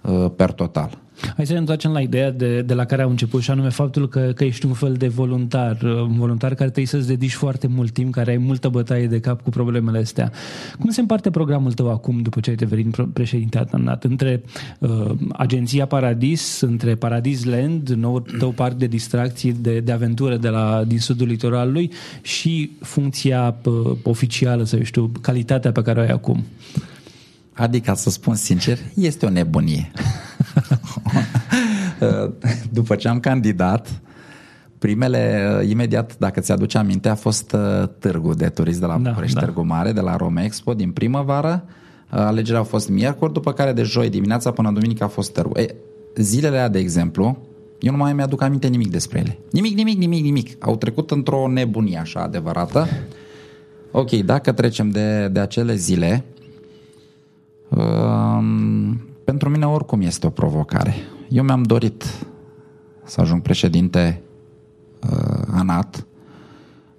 uh, 0.00 0.26
per 0.36 0.52
total. 0.52 0.98
Hai 1.36 1.46
să 1.46 1.52
ne 1.52 1.58
întoarcem 1.58 1.90
la 1.90 2.00
ideea 2.00 2.30
de, 2.30 2.62
de 2.62 2.74
la 2.74 2.84
care 2.84 3.02
au 3.02 3.10
început 3.10 3.42
și 3.42 3.50
anume 3.50 3.68
faptul 3.68 4.08
că, 4.08 4.32
că 4.34 4.44
ești 4.44 4.66
un 4.66 4.72
fel 4.72 4.92
de 4.92 5.08
voluntar, 5.08 5.82
un 5.82 6.16
voluntar 6.18 6.48
care 6.54 6.70
trebuie 6.70 6.86
să-ți 6.86 7.06
dedici 7.06 7.34
foarte 7.34 7.66
mult 7.66 7.90
timp, 7.90 8.12
care 8.12 8.30
ai 8.30 8.36
multă 8.36 8.68
bătaie 8.68 9.06
de 9.06 9.20
cap 9.20 9.42
cu 9.42 9.50
problemele 9.50 9.98
astea. 9.98 10.32
Cum 10.78 10.90
se 10.90 11.00
împarte 11.00 11.30
programul 11.30 11.72
tău 11.72 11.90
acum, 11.90 12.22
după 12.22 12.40
ce 12.40 12.50
ai 12.50 12.56
devenit 12.56 12.96
președinte 13.12 13.58
atârnat, 13.58 14.04
între 14.04 14.42
uh, 14.78 15.10
agenția 15.32 15.86
Paradis, 15.86 16.60
între 16.60 16.94
Paradis 16.94 17.44
Land, 17.44 17.88
nou 17.88 18.20
tău 18.20 18.50
parc 18.50 18.74
de 18.74 18.86
distracții, 18.86 19.52
de, 19.52 19.80
de 19.80 19.92
aventură 19.92 20.36
de 20.36 20.48
la, 20.48 20.84
din 20.86 20.98
sudul 20.98 21.26
litoralului 21.26 21.90
și 22.22 22.70
funcția 22.80 23.56
uh, 23.64 23.96
oficială, 24.02 24.64
să 24.64 24.82
știu, 24.82 25.12
calitatea 25.20 25.72
pe 25.72 25.82
care 25.82 25.98
o 25.98 26.02
ai 26.02 26.08
acum? 26.08 26.44
Adică, 27.52 27.92
să 27.96 28.10
spun 28.10 28.34
sincer, 28.34 28.78
este 28.94 29.26
o 29.26 29.28
nebunie. 29.28 29.92
După 32.72 32.94
ce 32.94 33.08
am 33.08 33.20
candidat, 33.20 34.00
primele, 34.78 35.64
imediat, 35.68 36.18
dacă 36.18 36.40
ți-aduce 36.40 36.78
aminte, 36.78 37.08
a 37.08 37.14
fost 37.14 37.52
uh, 37.52 37.88
târgul 37.98 38.34
de 38.34 38.48
turism 38.48 38.80
de 38.80 38.86
la 38.86 38.98
da, 38.98 39.08
București, 39.08 39.34
da. 39.34 39.40
Târgu 39.40 39.62
Mare, 39.62 39.92
de 39.92 40.00
la 40.00 40.16
Rome 40.16 40.44
Expo, 40.44 40.74
din 40.74 40.90
primăvară. 40.90 41.64
Uh, 42.12 42.18
alegerea 42.18 42.58
au 42.58 42.64
fost 42.64 42.88
miercuri, 42.88 43.32
după 43.32 43.52
care 43.52 43.72
de 43.72 43.82
joi 43.82 44.10
dimineața 44.10 44.50
până 44.50 44.70
duminică 44.70 45.04
a 45.04 45.08
fost 45.08 45.32
târgul. 45.32 45.60
E, 45.60 45.74
zilele 46.16 46.56
aia, 46.56 46.68
de 46.68 46.78
exemplu, 46.78 47.38
eu 47.80 47.92
nu 47.92 47.98
mai 47.98 48.12
mi-aduc 48.12 48.42
aminte 48.42 48.66
nimic 48.66 48.90
despre 48.90 49.18
ele. 49.18 49.38
Nimic, 49.50 49.76
nimic, 49.76 49.98
nimic, 49.98 50.22
nimic. 50.22 50.56
Au 50.58 50.76
trecut 50.76 51.10
într-o 51.10 51.48
nebunie 51.48 51.98
așa 51.98 52.20
adevărată. 52.20 52.86
Ok, 53.90 54.10
dacă 54.10 54.52
trecem 54.52 54.90
de, 54.90 55.28
de 55.28 55.40
acele 55.40 55.74
zile, 55.74 56.24
um, 57.68 59.00
pentru 59.24 59.48
mine 59.48 59.66
oricum 59.66 60.00
este 60.00 60.26
o 60.26 60.30
provocare. 60.30 60.94
Eu 61.28 61.44
mi-am 61.44 61.62
dorit 61.62 62.04
să 63.04 63.20
ajung 63.20 63.42
președinte 63.42 64.22
uh, 65.10 65.42
ANAT. 65.50 66.06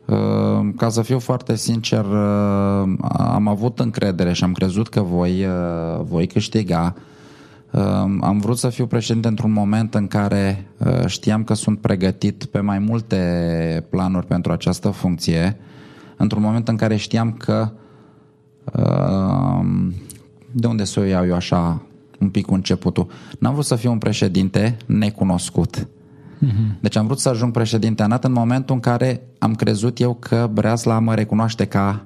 Uh, 0.06 0.74
ca 0.76 0.90
să 0.90 1.02
fiu 1.02 1.20
foarte 1.20 1.56
sincer, 1.56 2.06
uh, 2.06 2.94
am 3.10 3.48
avut 3.48 3.80
încredere 3.80 4.34
și 4.34 4.44
am 4.44 4.52
crezut 4.52 4.88
că 4.88 5.02
voi, 5.02 5.46
uh, 5.46 6.02
voi 6.04 6.28
câștiga. 6.28 6.96
Uh, 7.72 7.82
am 8.22 8.40
vrut 8.40 8.58
să 8.58 8.70
fiu 8.70 8.88
președinte 8.88 9.28
într-un 9.28 9.52
moment 9.52 9.96
în 9.96 10.08
care 10.08 10.68
uh, 10.78 11.06
știam 11.06 11.44
că 11.44 11.54
sunt 11.54 11.80
pregătit 11.80 12.46
pe 12.46 12.60
mai 12.60 12.80
multe 12.80 13.88
planuri 13.90 14.26
pentru 14.26 14.52
această 14.52 14.90
funcție, 14.90 15.58
într-un 16.18 16.42
moment 16.42 16.68
în 16.68 16.76
care 16.76 16.96
știam 16.96 17.32
că 17.32 17.72
uh, 18.74 19.66
de 20.52 20.68
unde 20.68 20.84
să 20.84 21.00
o 21.00 21.04
iau 21.04 21.26
eu 21.26 21.36
așa 21.36 21.82
un 22.20 22.30
pic 22.30 22.46
cu 22.46 22.54
începutul. 22.54 23.08
N-am 23.40 23.54
vrut 23.54 23.66
să 23.66 23.76
fiu 23.76 23.92
un 23.92 23.98
președinte 23.98 24.78
necunoscut. 24.86 25.88
Mm-hmm. 26.46 26.80
Deci 26.80 26.96
am 26.96 27.06
vrut 27.06 27.20
să 27.20 27.30
ajung 27.30 27.52
președinte 27.52 28.04
ANAT 28.04 28.24
în 28.24 28.32
momentul 28.32 28.76
în 28.76 28.82
care 28.82 29.22
am 29.40 29.56
crezut 29.56 30.00
eu 30.00 30.14
că 30.14 30.50
Breasla 30.54 31.00
mă 31.00 31.14
recunoaște 31.14 31.66
ca, 31.66 32.06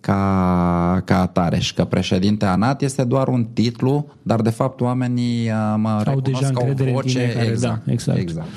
ca, 0.00 1.02
ca 1.04 1.20
atare 1.20 1.58
și 1.58 1.74
că 1.74 1.84
președinte 1.84 2.44
ANAT 2.44 2.82
este 2.82 3.04
doar 3.04 3.28
un 3.28 3.44
titlu, 3.44 4.06
dar 4.22 4.40
de 4.40 4.50
fapt 4.50 4.80
oamenii 4.80 5.48
uh, 5.48 5.74
mă 5.76 5.88
Au 5.88 6.02
recunosc 6.02 6.40
deja 6.40 6.52
ca 6.52 6.64
o 6.64 6.92
voce. 6.92 7.32
Care, 7.32 7.46
exact, 7.46 7.84
da, 7.84 7.92
exact. 7.92 8.18
exact. 8.18 8.48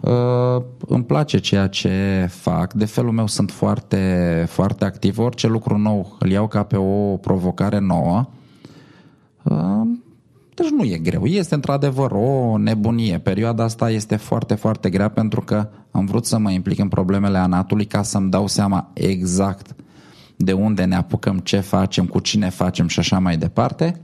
Uh, 0.00 0.62
îmi 0.86 1.04
place 1.04 1.38
ceea 1.38 1.66
ce 1.66 2.26
fac. 2.30 2.72
De 2.72 2.84
felul 2.84 3.12
meu 3.12 3.26
sunt 3.26 3.50
foarte, 3.50 4.44
foarte 4.48 4.84
activ. 4.84 5.18
Orice 5.18 5.46
lucru 5.46 5.78
nou 5.78 6.16
îl 6.18 6.30
iau 6.30 6.48
ca 6.48 6.62
pe 6.62 6.76
o 6.76 7.16
provocare 7.16 7.78
nouă. 7.78 8.28
Deci 10.54 10.70
nu 10.70 10.84
e 10.84 10.98
greu. 10.98 11.24
Este 11.24 11.54
într-adevăr 11.54 12.10
o 12.10 12.58
nebunie. 12.58 13.18
Perioada 13.18 13.64
asta 13.64 13.90
este 13.90 14.16
foarte, 14.16 14.54
foarte 14.54 14.90
grea 14.90 15.08
pentru 15.08 15.40
că 15.40 15.68
am 15.90 16.06
vrut 16.06 16.26
să 16.26 16.38
mă 16.38 16.50
implic 16.50 16.78
în 16.78 16.88
problemele 16.88 17.38
anatului 17.38 17.84
ca 17.84 18.02
să-mi 18.02 18.30
dau 18.30 18.46
seama 18.46 18.90
exact 18.92 19.74
de 20.36 20.52
unde 20.52 20.84
ne 20.84 20.94
apucăm, 20.94 21.38
ce 21.38 21.60
facem, 21.60 22.06
cu 22.06 22.18
cine 22.18 22.48
facem 22.48 22.88
și 22.88 22.98
așa 22.98 23.18
mai 23.18 23.36
departe. 23.36 24.00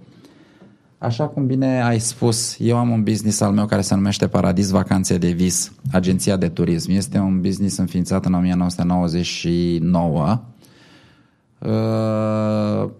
Așa 0.98 1.26
cum 1.26 1.46
bine 1.46 1.82
ai 1.82 1.98
spus, 1.98 2.56
eu 2.58 2.76
am 2.76 2.90
un 2.90 3.02
business 3.02 3.40
al 3.40 3.52
meu 3.52 3.66
care 3.66 3.80
se 3.80 3.94
numește 3.94 4.28
Paradis 4.28 4.70
Vacanțe 4.70 5.18
de 5.18 5.30
Vis, 5.30 5.72
agenția 5.92 6.36
de 6.36 6.48
turism. 6.48 6.90
Este 6.90 7.18
un 7.18 7.40
business 7.40 7.76
înființat 7.76 8.24
în 8.24 8.34
1999. 8.34 10.40
Uh, 11.58 12.90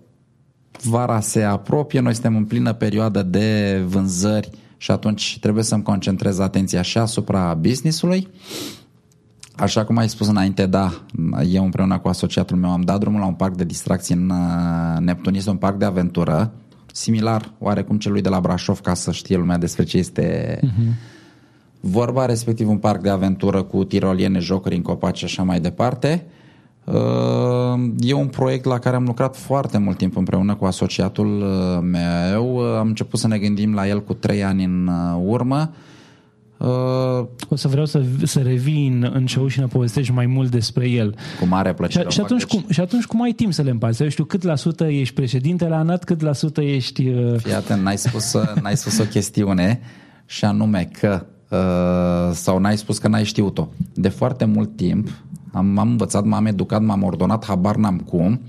vara 0.83 1.21
se 1.21 1.43
apropie, 1.43 2.01
noi 2.01 2.13
suntem 2.13 2.37
în 2.37 2.45
plină 2.45 2.73
perioadă 2.73 3.23
de 3.23 3.83
vânzări 3.87 4.51
și 4.77 4.91
atunci 4.91 5.39
trebuie 5.41 5.65
să-mi 5.65 5.83
concentrez 5.83 6.39
atenția 6.39 6.83
și 6.83 6.99
asupra 6.99 7.55
business-ului. 7.55 8.29
Așa 9.57 9.85
cum 9.85 9.97
ai 9.97 10.09
spus 10.09 10.29
înainte, 10.29 10.67
da, 10.67 10.93
eu 11.51 11.65
împreună 11.65 11.99
cu 11.99 12.09
asociatul 12.09 12.57
meu 12.57 12.71
am 12.71 12.81
dat 12.81 13.01
drumul 13.01 13.21
la 13.21 13.27
un 13.27 13.35
parc 13.35 13.55
de 13.55 13.65
distracție 13.65 14.15
în 14.15 14.31
uh, 14.31 14.99
Neptun, 15.01 15.35
este 15.35 15.51
un 15.51 15.57
parc 15.57 15.77
de 15.77 15.85
aventură, 15.85 16.53
similar 16.93 17.53
oarecum 17.59 17.99
celui 17.99 18.21
de 18.21 18.29
la 18.29 18.41
Brașov, 18.41 18.81
ca 18.81 18.95
să 18.95 19.13
știe 19.13 19.37
lumea 19.37 19.59
despre 19.59 19.85
ce 19.85 19.99
este 19.99 20.59
uh-huh. 20.63 20.93
vorba, 21.81 22.27
respectiv 22.27 22.69
un 22.69 22.79
parc 22.79 23.01
de 23.01 23.09
aventură 23.09 23.63
cu 23.63 23.85
tiroliene, 23.85 24.39
jocuri 24.39 24.77
în 24.77 24.83
copaci 24.83 25.19
și 25.19 25.25
așa 25.25 25.43
mai 25.43 25.61
departe. 25.61 26.25
Uh, 26.27 26.37
e 27.99 28.13
un 28.13 28.27
proiect 28.27 28.65
la 28.65 28.79
care 28.79 28.97
am 28.97 29.05
lucrat 29.05 29.37
foarte 29.37 29.79
mult 29.79 29.97
timp 29.97 30.17
împreună 30.17 30.55
cu 30.55 30.65
asociatul 30.65 31.41
uh, 31.41 31.79
meu. 31.83 32.59
Am 32.59 32.87
început 32.87 33.19
să 33.19 33.29
ne 33.29 33.39
gândim 33.39 33.75
la 33.75 33.89
el 33.89 34.03
cu 34.03 34.15
trei 34.15 34.45
ani 34.45 34.65
în 34.65 34.91
urmă. 35.25 35.71
O 37.49 37.57
să 37.57 37.69
vreau 37.69 37.87
să, 37.87 38.03
să 38.23 38.41
revin 38.41 39.11
în 39.15 39.27
show 39.27 39.47
și 39.47 39.59
ne 39.59 39.67
povestești 39.67 40.13
mai 40.13 40.27
mult 40.27 40.51
despre 40.51 40.89
el. 40.89 41.17
Cu 41.41 41.47
mare 41.47 41.75
plăcere. 41.75 42.09
Și, 42.09 42.15
și, 42.15 42.21
atunci, 42.21 42.45
cum, 42.45 42.65
și 42.71 42.81
atunci 42.81 43.05
cum 43.05 43.23
ai 43.23 43.33
timp 43.33 43.53
să 43.53 43.63
le 43.63 43.71
împarți? 43.71 44.03
Eu 44.03 44.09
știu 44.09 44.25
cât 44.25 44.43
la 44.43 44.55
sută 44.55 44.85
ești 44.85 45.15
președinte 45.15 45.69
la 45.69 45.79
ANAT, 45.79 46.05
cât 46.05 46.21
la 46.21 46.33
sută 46.33 46.61
ești... 46.61 47.09
Uh... 47.09 47.35
Fii 47.37 47.55
atent, 47.55 47.83
n-ai 47.83 47.99
spus, 47.99 48.37
n-ai 48.63 48.77
spus 48.77 48.99
o 48.99 49.05
chestiune 49.05 49.81
și 50.27 50.45
anume 50.45 50.89
că 51.01 51.27
uh, 51.49 52.35
sau 52.35 52.59
n-ai 52.59 52.77
spus 52.77 52.99
că 52.99 53.09
n-ai 53.09 53.25
știut-o. 53.25 53.69
De 53.95 54.09
foarte 54.09 54.45
mult 54.45 54.77
timp 54.77 55.09
am, 55.53 55.67
m-am 55.67 55.89
învățat, 55.89 56.25
m-am 56.25 56.47
educat, 56.47 56.83
m-am 56.83 57.03
ordonat, 57.03 57.45
habar 57.45 57.77
n-am 57.77 57.99
cum, 57.99 58.41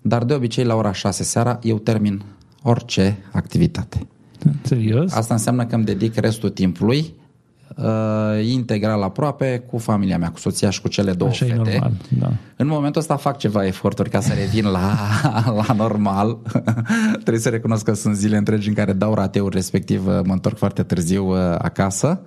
dar 0.00 0.24
de 0.24 0.34
obicei 0.34 0.64
la 0.64 0.74
ora 0.74 0.92
6 0.92 1.22
seara 1.22 1.58
eu 1.62 1.78
termin 1.78 2.22
orice 2.62 3.18
activitate. 3.32 4.06
Serios? 4.62 5.12
Asta 5.12 5.34
înseamnă 5.34 5.66
că 5.66 5.74
îmi 5.74 5.84
dedic 5.84 6.14
restul 6.14 6.50
timpului 6.50 7.14
uh, 7.76 8.46
integral 8.46 9.02
aproape 9.02 9.64
cu 9.70 9.78
familia 9.78 10.18
mea, 10.18 10.30
cu 10.30 10.38
soția 10.38 10.70
și 10.70 10.80
cu 10.80 10.88
cele 10.88 11.12
două 11.12 11.30
Așa 11.30 11.44
fete. 11.44 11.70
E 11.70 11.78
normal, 11.78 11.92
da. 12.18 12.32
În 12.56 12.66
momentul 12.66 13.00
ăsta 13.00 13.16
fac 13.16 13.38
ceva 13.38 13.66
eforturi 13.66 14.10
ca 14.10 14.20
să 14.20 14.32
revin 14.32 14.64
la, 14.64 14.96
la 15.66 15.74
normal. 15.74 16.38
Trebuie 17.12 17.38
să 17.38 17.48
recunosc 17.48 17.84
că 17.84 17.92
sunt 17.92 18.16
zile 18.16 18.36
întregi 18.36 18.68
în 18.68 18.74
care 18.74 18.92
dau 18.92 19.14
rateuri, 19.14 19.54
respectiv 19.54 20.06
uh, 20.06 20.20
mă 20.24 20.32
întorc 20.32 20.56
foarte 20.56 20.82
târziu 20.82 21.26
uh, 21.26 21.36
acasă. 21.58 22.20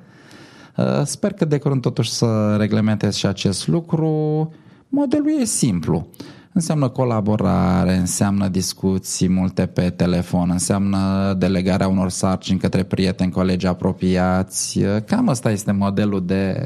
Uh, 0.78 1.02
sper 1.04 1.34
că 1.34 1.46
de 1.46 1.58
curând 1.58 1.82
totuși 1.82 2.12
să 2.12 2.56
reglementez 2.60 3.16
și 3.16 3.26
acest 3.26 3.68
lucru. 3.68 4.54
Modelul 4.90 5.40
e 5.40 5.46
simplu. 5.46 6.08
Înseamnă 6.52 6.90
colaborare, 6.90 7.96
înseamnă 7.96 8.48
discuții 8.48 9.30
multe 9.30 9.66
pe 9.66 9.90
telefon, 9.90 10.50
înseamnă 10.50 11.34
delegarea 11.38 11.88
unor 11.88 12.10
sarcini 12.10 12.60
către 12.60 12.84
prieteni, 12.84 13.32
colegi 13.32 13.68
apropiați. 13.68 14.80
Cam 15.06 15.30
asta 15.30 15.52
este 15.52 15.72
modelul 15.72 16.26
de, 16.26 16.62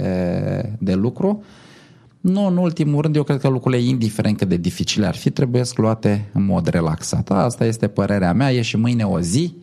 de 0.79 0.93
lucru. 0.93 1.43
Nu 2.21 2.45
în 2.45 2.57
ultimul 2.57 3.01
rând, 3.01 3.15
eu 3.15 3.23
cred 3.23 3.39
că 3.39 3.47
lucrurile, 3.47 3.81
indiferent 3.81 4.37
cât 4.37 4.49
de 4.49 4.57
dificile 4.57 5.05
ar 5.05 5.15
fi, 5.15 5.29
trebuie 5.29 5.63
să 5.63 5.73
luate 5.77 6.29
în 6.33 6.45
mod 6.45 6.67
relaxat. 6.67 7.31
Asta 7.31 7.65
este 7.65 7.87
părerea 7.87 8.33
mea, 8.33 8.53
e 8.53 8.61
și 8.61 8.77
mâine 8.77 9.03
o 9.03 9.19
zi 9.19 9.55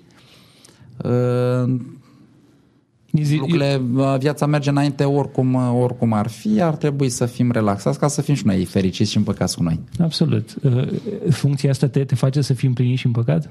lucrurile, 3.38 3.82
viața 4.18 4.46
merge 4.46 4.70
înainte 4.70 5.04
oricum, 5.04 5.54
oricum 5.54 6.12
ar 6.12 6.28
fi, 6.28 6.60
ar 6.60 6.76
trebui 6.76 7.08
să 7.08 7.26
fim 7.26 7.50
relaxați 7.50 7.98
ca 7.98 8.08
să 8.08 8.22
fim 8.22 8.34
și 8.34 8.46
noi 8.46 8.64
fericiți 8.64 9.10
și 9.10 9.16
împăcați 9.16 9.56
cu 9.56 9.62
noi. 9.62 9.80
Absolut. 9.98 10.54
Uh, 10.62 10.88
funcția 11.30 11.70
asta 11.70 11.88
te, 11.88 12.04
te 12.04 12.14
face 12.14 12.40
să 12.40 12.54
fii 12.54 12.68
împlinit 12.68 12.98
și 12.98 13.06
împăcat? 13.06 13.50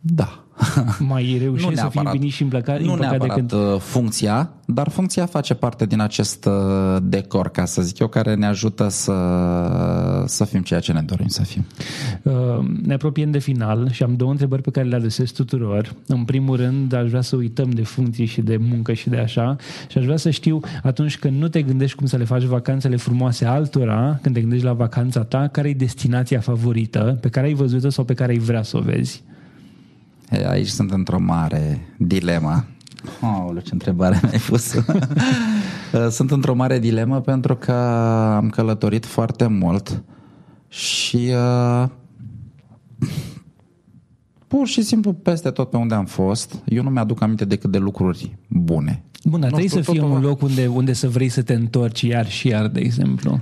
Da. 0.00 0.43
Mai 1.08 1.36
reușit 1.40 1.68
nu 1.68 1.74
să 1.74 1.88
fii 1.90 2.00
împlinit 2.04 2.32
și 2.32 2.42
împăcat, 2.42 2.80
nu 2.80 2.92
împăcat 2.92 3.10
neapărat 3.10 3.36
decât... 3.36 3.52
Uh, 3.52 3.80
funcția, 3.80 4.50
dar 4.66 4.88
funcția 4.88 5.26
face 5.26 5.54
parte 5.54 5.86
din 5.86 6.00
acest 6.00 6.44
uh, 6.44 6.96
decor, 7.02 7.48
ca 7.48 7.64
să 7.64 7.82
zic 7.82 7.98
eu, 7.98 8.06
care 8.06 8.34
ne 8.34 8.46
ajută 8.46 8.88
să, 8.88 9.14
să 10.26 10.44
fim 10.44 10.60
ceea 10.60 10.80
ce 10.80 10.92
ne 10.92 11.00
dorim 11.00 11.26
să 11.26 11.42
fim. 11.42 11.64
Uh, 12.22 12.32
ne 12.82 12.94
apropiem 12.94 13.30
de 13.30 13.38
final 13.38 13.90
și 13.90 14.02
am 14.02 14.16
două 14.16 14.30
întrebări 14.30 14.62
pe 14.62 14.70
care 14.70 14.86
le 14.86 14.96
adresez 14.96 15.30
tuturor. 15.30 15.94
În 16.06 16.24
primul 16.24 16.56
rând, 16.56 16.92
aș 16.92 17.08
vrea 17.08 17.20
să 17.20 17.36
uităm 17.36 17.70
de 17.70 17.82
funcții 17.82 18.26
și 18.26 18.40
de 18.40 18.56
muncă 18.56 18.92
și 18.92 19.08
de 19.08 19.16
așa 19.16 19.56
și 19.88 19.98
aș 19.98 20.04
vrea 20.04 20.16
să 20.16 20.30
știu 20.30 20.60
atunci 20.82 21.18
când 21.18 21.40
nu 21.40 21.48
te 21.48 21.62
gândești 21.62 21.96
cum 21.96 22.06
să 22.06 22.16
le 22.16 22.24
faci 22.24 22.42
vacanțele 22.42 22.96
frumoase 22.96 23.44
altora, 23.44 24.18
când 24.22 24.34
te 24.34 24.40
gândești 24.40 24.64
la 24.64 24.72
vacanța 24.72 25.22
ta, 25.24 25.48
care 25.52 25.68
e 25.68 25.74
destinația 25.74 26.40
favorită 26.40 27.18
pe 27.20 27.28
care 27.28 27.46
ai 27.46 27.54
văzut-o 27.54 27.88
sau 27.88 28.04
pe 28.04 28.14
care 28.14 28.32
ai 28.32 28.38
vrea 28.38 28.62
să 28.62 28.76
o 28.76 28.80
vezi? 28.80 29.24
Aici 30.48 30.68
sunt 30.68 30.90
într-o 30.90 31.18
mare 31.20 31.94
dilemă. 31.98 32.64
Oh, 33.20 33.62
ce 33.64 33.70
întrebare 33.72 34.20
mi-ai 34.22 34.40
pus. 34.48 34.74
sunt 36.16 36.30
într-o 36.30 36.54
mare 36.54 36.78
dilemă 36.78 37.20
pentru 37.20 37.56
că 37.56 37.72
am 38.36 38.48
călătorit 38.48 39.06
foarte 39.06 39.46
mult 39.46 40.02
și 40.68 41.32
uh, 41.32 41.88
pur 44.46 44.66
și 44.66 44.82
simplu 44.82 45.12
peste 45.12 45.50
tot 45.50 45.70
pe 45.70 45.76
unde 45.76 45.94
am 45.94 46.06
fost, 46.06 46.62
eu 46.64 46.82
nu 46.82 46.90
mi-aduc 46.90 47.22
aminte 47.22 47.44
decât 47.44 47.70
de 47.70 47.78
lucruri 47.78 48.36
bune. 48.48 49.04
Bun, 49.24 49.40
dar 49.40 49.48
trebuie 49.48 49.70
să 49.70 49.80
fie 49.80 50.02
un 50.02 50.20
loc 50.20 50.42
unde, 50.42 50.66
unde 50.66 50.92
să 50.92 51.08
vrei 51.08 51.28
să 51.28 51.42
te 51.42 51.54
întorci 51.54 52.02
iar 52.02 52.28
și 52.28 52.48
iar, 52.48 52.68
de 52.68 52.80
exemplu. 52.80 53.40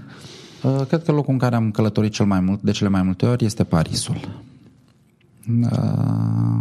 Uh, 0.63 0.87
cred 0.87 1.03
că 1.03 1.13
locul 1.13 1.33
în 1.33 1.39
care 1.39 1.55
am 1.55 1.71
călătorit 1.71 2.13
cel 2.13 2.27
mai 2.27 2.41
mult, 2.41 2.63
de 2.63 2.71
cele 2.71 2.89
mai 2.89 3.03
multe 3.03 3.27
ori, 3.27 3.45
este 3.45 3.65
Parisul. 3.65 4.43
Uh, 5.63 6.61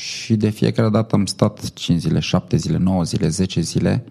și 0.00 0.36
de 0.36 0.48
fiecare 0.48 0.88
dată 0.88 1.14
am 1.14 1.26
stat 1.26 1.72
5 1.72 2.00
zile, 2.00 2.18
7 2.18 2.56
zile, 2.56 2.76
9 2.76 3.02
zile, 3.02 3.28
10 3.28 3.60
zile 3.60 4.04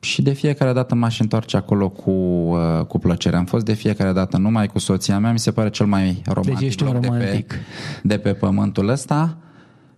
și 0.00 0.22
de 0.22 0.32
fiecare 0.32 0.72
dată 0.72 0.94
m-aș 0.94 1.20
întoarce 1.20 1.56
acolo 1.56 1.88
cu, 1.88 2.10
uh, 2.10 2.84
cu 2.88 2.98
plăcere. 2.98 3.36
Am 3.36 3.44
fost 3.44 3.64
de 3.64 3.72
fiecare 3.72 4.12
dată 4.12 4.36
numai 4.36 4.66
cu 4.66 4.78
soția 4.78 5.18
mea, 5.18 5.32
mi 5.32 5.38
se 5.38 5.52
pare 5.52 5.70
cel 5.70 5.86
mai 5.86 6.22
romantic, 6.26 6.58
deci 6.58 6.68
ești 6.68 6.82
un 6.82 6.92
romantic. 6.92 7.48
De, 7.48 7.54
pe, 7.54 7.58
de 8.02 8.18
pe 8.18 8.32
pământul 8.32 8.88
ăsta. 8.88 9.36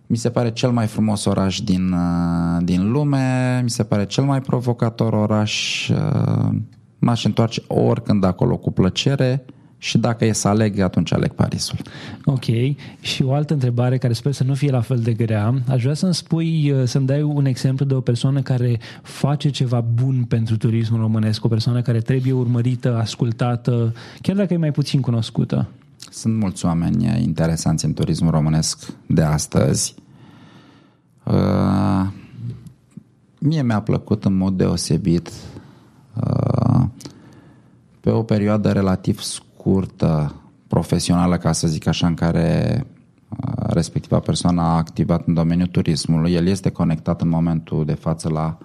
Mi 0.07 0.17
se 0.17 0.29
pare 0.29 0.51
cel 0.51 0.71
mai 0.71 0.87
frumos 0.87 1.25
oraș 1.25 1.59
din, 1.59 1.91
uh, 1.91 2.63
din 2.63 2.91
lume, 2.91 3.59
mi 3.63 3.69
se 3.69 3.83
pare 3.83 4.05
cel 4.05 4.23
mai 4.23 4.41
provocator 4.41 5.13
oraș. 5.13 5.87
Uh, 5.89 6.55
m-aș 6.99 7.25
întoarce 7.25 7.61
oricând 7.67 8.23
acolo 8.23 8.57
cu 8.57 8.71
plăcere 8.71 9.45
și 9.77 9.97
dacă 9.97 10.25
e 10.25 10.31
să 10.31 10.47
aleg, 10.47 10.79
atunci 10.79 11.13
aleg 11.13 11.31
Parisul. 11.31 11.77
Ok. 12.25 12.45
Și 12.99 13.23
o 13.23 13.33
altă 13.33 13.53
întrebare 13.53 13.97
care 13.97 14.13
sper 14.13 14.31
să 14.31 14.43
nu 14.43 14.53
fie 14.53 14.71
la 14.71 14.81
fel 14.81 14.99
de 14.99 15.13
grea. 15.13 15.53
Aș 15.67 15.81
vrea 15.81 15.93
să-mi 15.93 16.13
spui, 16.13 16.71
uh, 16.71 16.83
să-mi 16.85 17.05
dai 17.05 17.21
un 17.21 17.45
exemplu 17.45 17.85
de 17.85 17.93
o 17.93 17.99
persoană 17.99 18.41
care 18.41 18.79
face 19.01 19.49
ceva 19.49 19.81
bun 19.93 20.23
pentru 20.23 20.57
turismul 20.57 20.99
românesc, 20.99 21.45
o 21.45 21.47
persoană 21.47 21.81
care 21.81 21.99
trebuie 21.99 22.33
urmărită, 22.33 22.97
ascultată, 22.97 23.93
chiar 24.21 24.35
dacă 24.35 24.53
e 24.53 24.57
mai 24.57 24.71
puțin 24.71 25.01
cunoscută. 25.01 25.67
Sunt 26.09 26.35
mulți 26.35 26.65
oameni 26.65 27.23
interesanți 27.23 27.85
în 27.85 27.93
turismul 27.93 28.31
românesc 28.31 28.93
de 29.05 29.21
astăzi. 29.21 29.95
Uh, 31.23 32.07
mie 33.39 33.61
mi-a 33.61 33.81
plăcut 33.81 34.25
în 34.25 34.37
mod 34.37 34.57
deosebit 34.57 35.31
uh, 36.13 36.83
pe 37.99 38.09
o 38.09 38.23
perioadă 38.23 38.71
relativ 38.71 39.19
scurtă 39.19 39.45
scurtă, 39.67 40.35
profesională, 40.67 41.37
ca 41.37 41.51
să 41.51 41.67
zic 41.67 41.87
așa, 41.87 42.07
în 42.07 42.13
care 42.13 42.85
uh, 43.29 43.63
respectiva 43.69 44.19
persoană 44.19 44.61
a 44.61 44.75
activat 44.75 45.27
în 45.27 45.33
domeniul 45.33 45.67
turismului. 45.67 46.33
El 46.33 46.47
este 46.47 46.69
conectat 46.69 47.21
în 47.21 47.29
momentul 47.29 47.85
de 47.85 47.93
față 47.93 48.29
la 48.29 48.57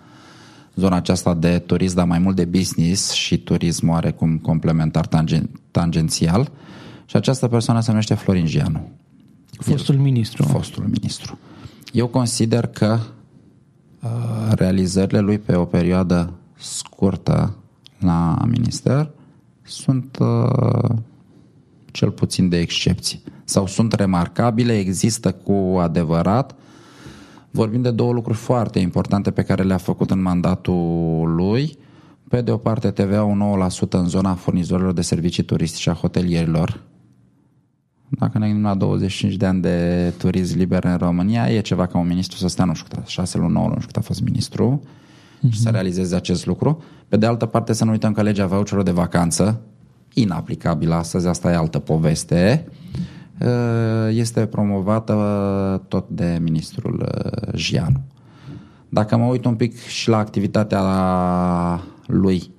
zona 0.74 0.96
aceasta 0.96 1.34
de 1.34 1.58
turism, 1.58 1.94
dar 1.94 2.06
mai 2.06 2.18
mult 2.18 2.36
de 2.36 2.44
business 2.44 3.12
și 3.12 3.38
turism 3.38 3.88
oarecum 3.88 4.38
complementar 4.38 5.06
tangen, 5.06 5.50
tangențial. 5.70 6.50
Și 7.04 7.16
această 7.16 7.48
persoană 7.48 7.80
se 7.80 7.90
numește 7.90 8.14
Florin 8.14 8.46
Gianu. 8.46 8.90
Fostul 9.58 9.94
ministru. 9.94 10.42
Fostul 10.42 10.84
ministru. 10.84 11.38
Eu 11.92 12.06
consider 12.06 12.66
că 12.66 12.98
uh, 14.02 14.10
realizările 14.50 15.20
lui 15.20 15.38
pe 15.38 15.54
o 15.54 15.64
perioadă 15.64 16.32
scurtă 16.56 17.56
la 17.98 18.36
minister 18.46 19.10
sunt 19.62 20.18
uh, 20.20 20.96
cel 21.90 22.10
puțin 22.10 22.48
de 22.48 22.58
excepții 22.58 23.22
sau 23.44 23.66
sunt 23.66 23.92
remarcabile, 23.92 24.78
există 24.78 25.32
cu 25.32 25.78
adevărat. 25.78 26.54
Vorbim 27.50 27.82
de 27.82 27.90
două 27.90 28.12
lucruri 28.12 28.38
foarte 28.38 28.78
importante 28.78 29.30
pe 29.30 29.42
care 29.42 29.62
le-a 29.62 29.76
făcut 29.76 30.10
în 30.10 30.22
mandatul 30.22 31.34
lui. 31.34 31.78
Pe 32.28 32.40
de 32.40 32.50
o 32.50 32.56
parte 32.56 32.90
TVA-ul 32.90 33.68
9% 33.86 33.88
în 33.90 34.08
zona 34.08 34.34
furnizorilor 34.34 34.92
de 34.92 35.02
servicii 35.02 35.42
turistice 35.42 35.90
a 35.90 35.94
hotelierilor. 35.94 36.80
Dacă 38.08 38.38
ne 38.38 38.46
gândim 38.46 38.64
la 38.64 38.74
25 38.74 39.34
de 39.34 39.46
ani 39.46 39.60
de 39.60 40.12
turism 40.18 40.58
liber 40.58 40.84
în 40.84 40.96
România, 40.96 41.50
e 41.50 41.60
ceva 41.60 41.86
ca 41.86 41.98
un 41.98 42.06
ministru 42.06 42.38
să 42.38 42.48
stea, 42.48 42.64
nu 42.64 42.74
știu 42.74 42.88
cât, 42.94 43.06
6 43.06 43.38
luni, 43.38 43.52
9 43.52 43.64
luni, 43.64 43.74
nu 43.74 43.80
știu 43.80 43.92
cât 43.92 44.02
a 44.02 44.06
fost 44.06 44.22
ministru, 44.22 44.82
uh-huh. 45.46 45.50
și 45.50 45.60
să 45.60 45.68
realizeze 45.68 46.14
acest 46.14 46.46
lucru. 46.46 46.82
Pe 47.08 47.16
de 47.16 47.26
altă 47.26 47.46
parte 47.46 47.72
să 47.72 47.84
nu 47.84 47.90
uităm 47.90 48.12
că 48.12 48.22
legea 48.22 48.46
voucherului 48.46 48.84
de 48.84 48.90
vacanță, 48.90 49.60
inaplicabilă 50.14 50.94
astăzi, 50.94 51.26
asta 51.26 51.50
e 51.50 51.54
altă 51.54 51.78
poveste, 51.78 52.68
este 54.10 54.46
promovată 54.46 55.84
tot 55.88 56.08
de 56.08 56.38
ministrul 56.40 57.08
Gianu. 57.54 58.00
Dacă 58.88 59.16
mă 59.16 59.24
uit 59.24 59.44
un 59.44 59.54
pic 59.54 59.80
și 59.80 60.08
la 60.08 60.16
activitatea 60.16 60.80
lui 62.06 62.50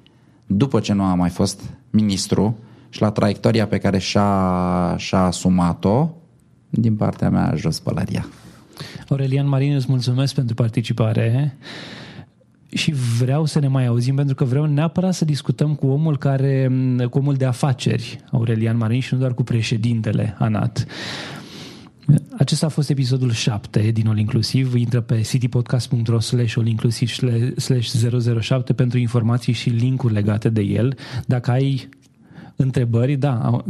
după 0.46 0.80
ce 0.80 0.94
nu 0.94 1.04
a 1.04 1.14
mai 1.14 1.30
fost 1.30 1.62
ministru 1.90 2.58
și 2.90 3.02
la 3.02 3.12
traiectoria 3.12 3.68
pe 3.68 3.78
care 3.78 3.98
și-a, 3.98 4.96
și-a 4.98 5.20
asumat-o, 5.20 6.10
din 6.70 6.96
partea 6.96 7.30
mea, 7.30 7.54
jos 7.56 7.80
pălăria. 7.80 8.26
Aurelian 9.10 9.48
Marin, 9.48 9.74
îți 9.74 9.86
mulțumesc 9.90 10.34
pentru 10.34 10.56
participare 10.56 11.58
și 12.76 12.94
vreau 13.20 13.46
să 13.46 13.60
ne 13.60 13.68
mai 13.68 13.86
auzim 13.86 14.16
pentru 14.16 14.36
că 14.36 14.44
vreau 14.44 14.66
neapărat 14.66 15.14
să 15.14 15.26
discutăm 15.26 15.76
cu 15.76 15.88
omul 15.88 16.18
care, 16.18 16.72
cu 17.10 17.18
omul 17.18 17.34
de 17.34 17.46
afaceri, 17.46 18.20
Aurelian 18.32 18.78
Marin, 18.78 19.02
și 19.02 19.14
nu 19.14 19.20
doar 19.20 19.34
cu 19.34 19.44
președintele 19.44 20.36
ANAT. 20.40 20.86
Acesta 22.38 22.66
a 22.66 22.70
fost 22.70 22.90
episodul 22.90 23.32
7 23.32 23.92
din 23.94 24.08
All 24.08 24.18
Inclusiv. 24.18 24.76
Intră 24.76 25.02
pe 25.02 25.22
citypodcast.ro 25.22 26.20
slash 26.20 26.54
all 26.58 26.68
inclusiv 26.68 27.10
slash 27.56 27.94
007 28.42 28.74
pentru 28.74 28.98
informații 28.98 29.54
și 29.54 29.70
linkuri 29.70 30.14
legate 30.14 30.50
de 30.50 30.62
el. 30.62 30.98
Dacă 31.26 31.52
ai 31.52 31.90
întrebări, 32.56 33.16
da, 33.16 33.64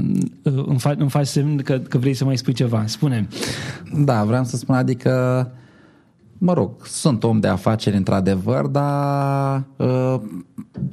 îmi, 0.44 0.80
faci, 0.80 0.96
îmi 1.00 1.10
faci 1.10 1.28
semn 1.28 1.58
că, 1.58 1.78
că 1.78 1.98
vrei 1.98 2.14
să 2.14 2.26
mai 2.26 2.38
spui 2.38 2.54
ceva. 2.54 2.84
Spune. 2.86 3.28
Da, 3.96 4.24
vreau 4.24 4.44
să 4.44 4.58
spun, 4.58 4.76
adică 4.76 5.52
mă 6.46 6.54
rog, 6.54 6.72
sunt 6.86 7.24
om 7.24 7.40
de 7.40 7.48
afaceri 7.48 7.96
într-adevăr, 7.96 8.66
dar 8.66 9.64
ă, 9.80 10.22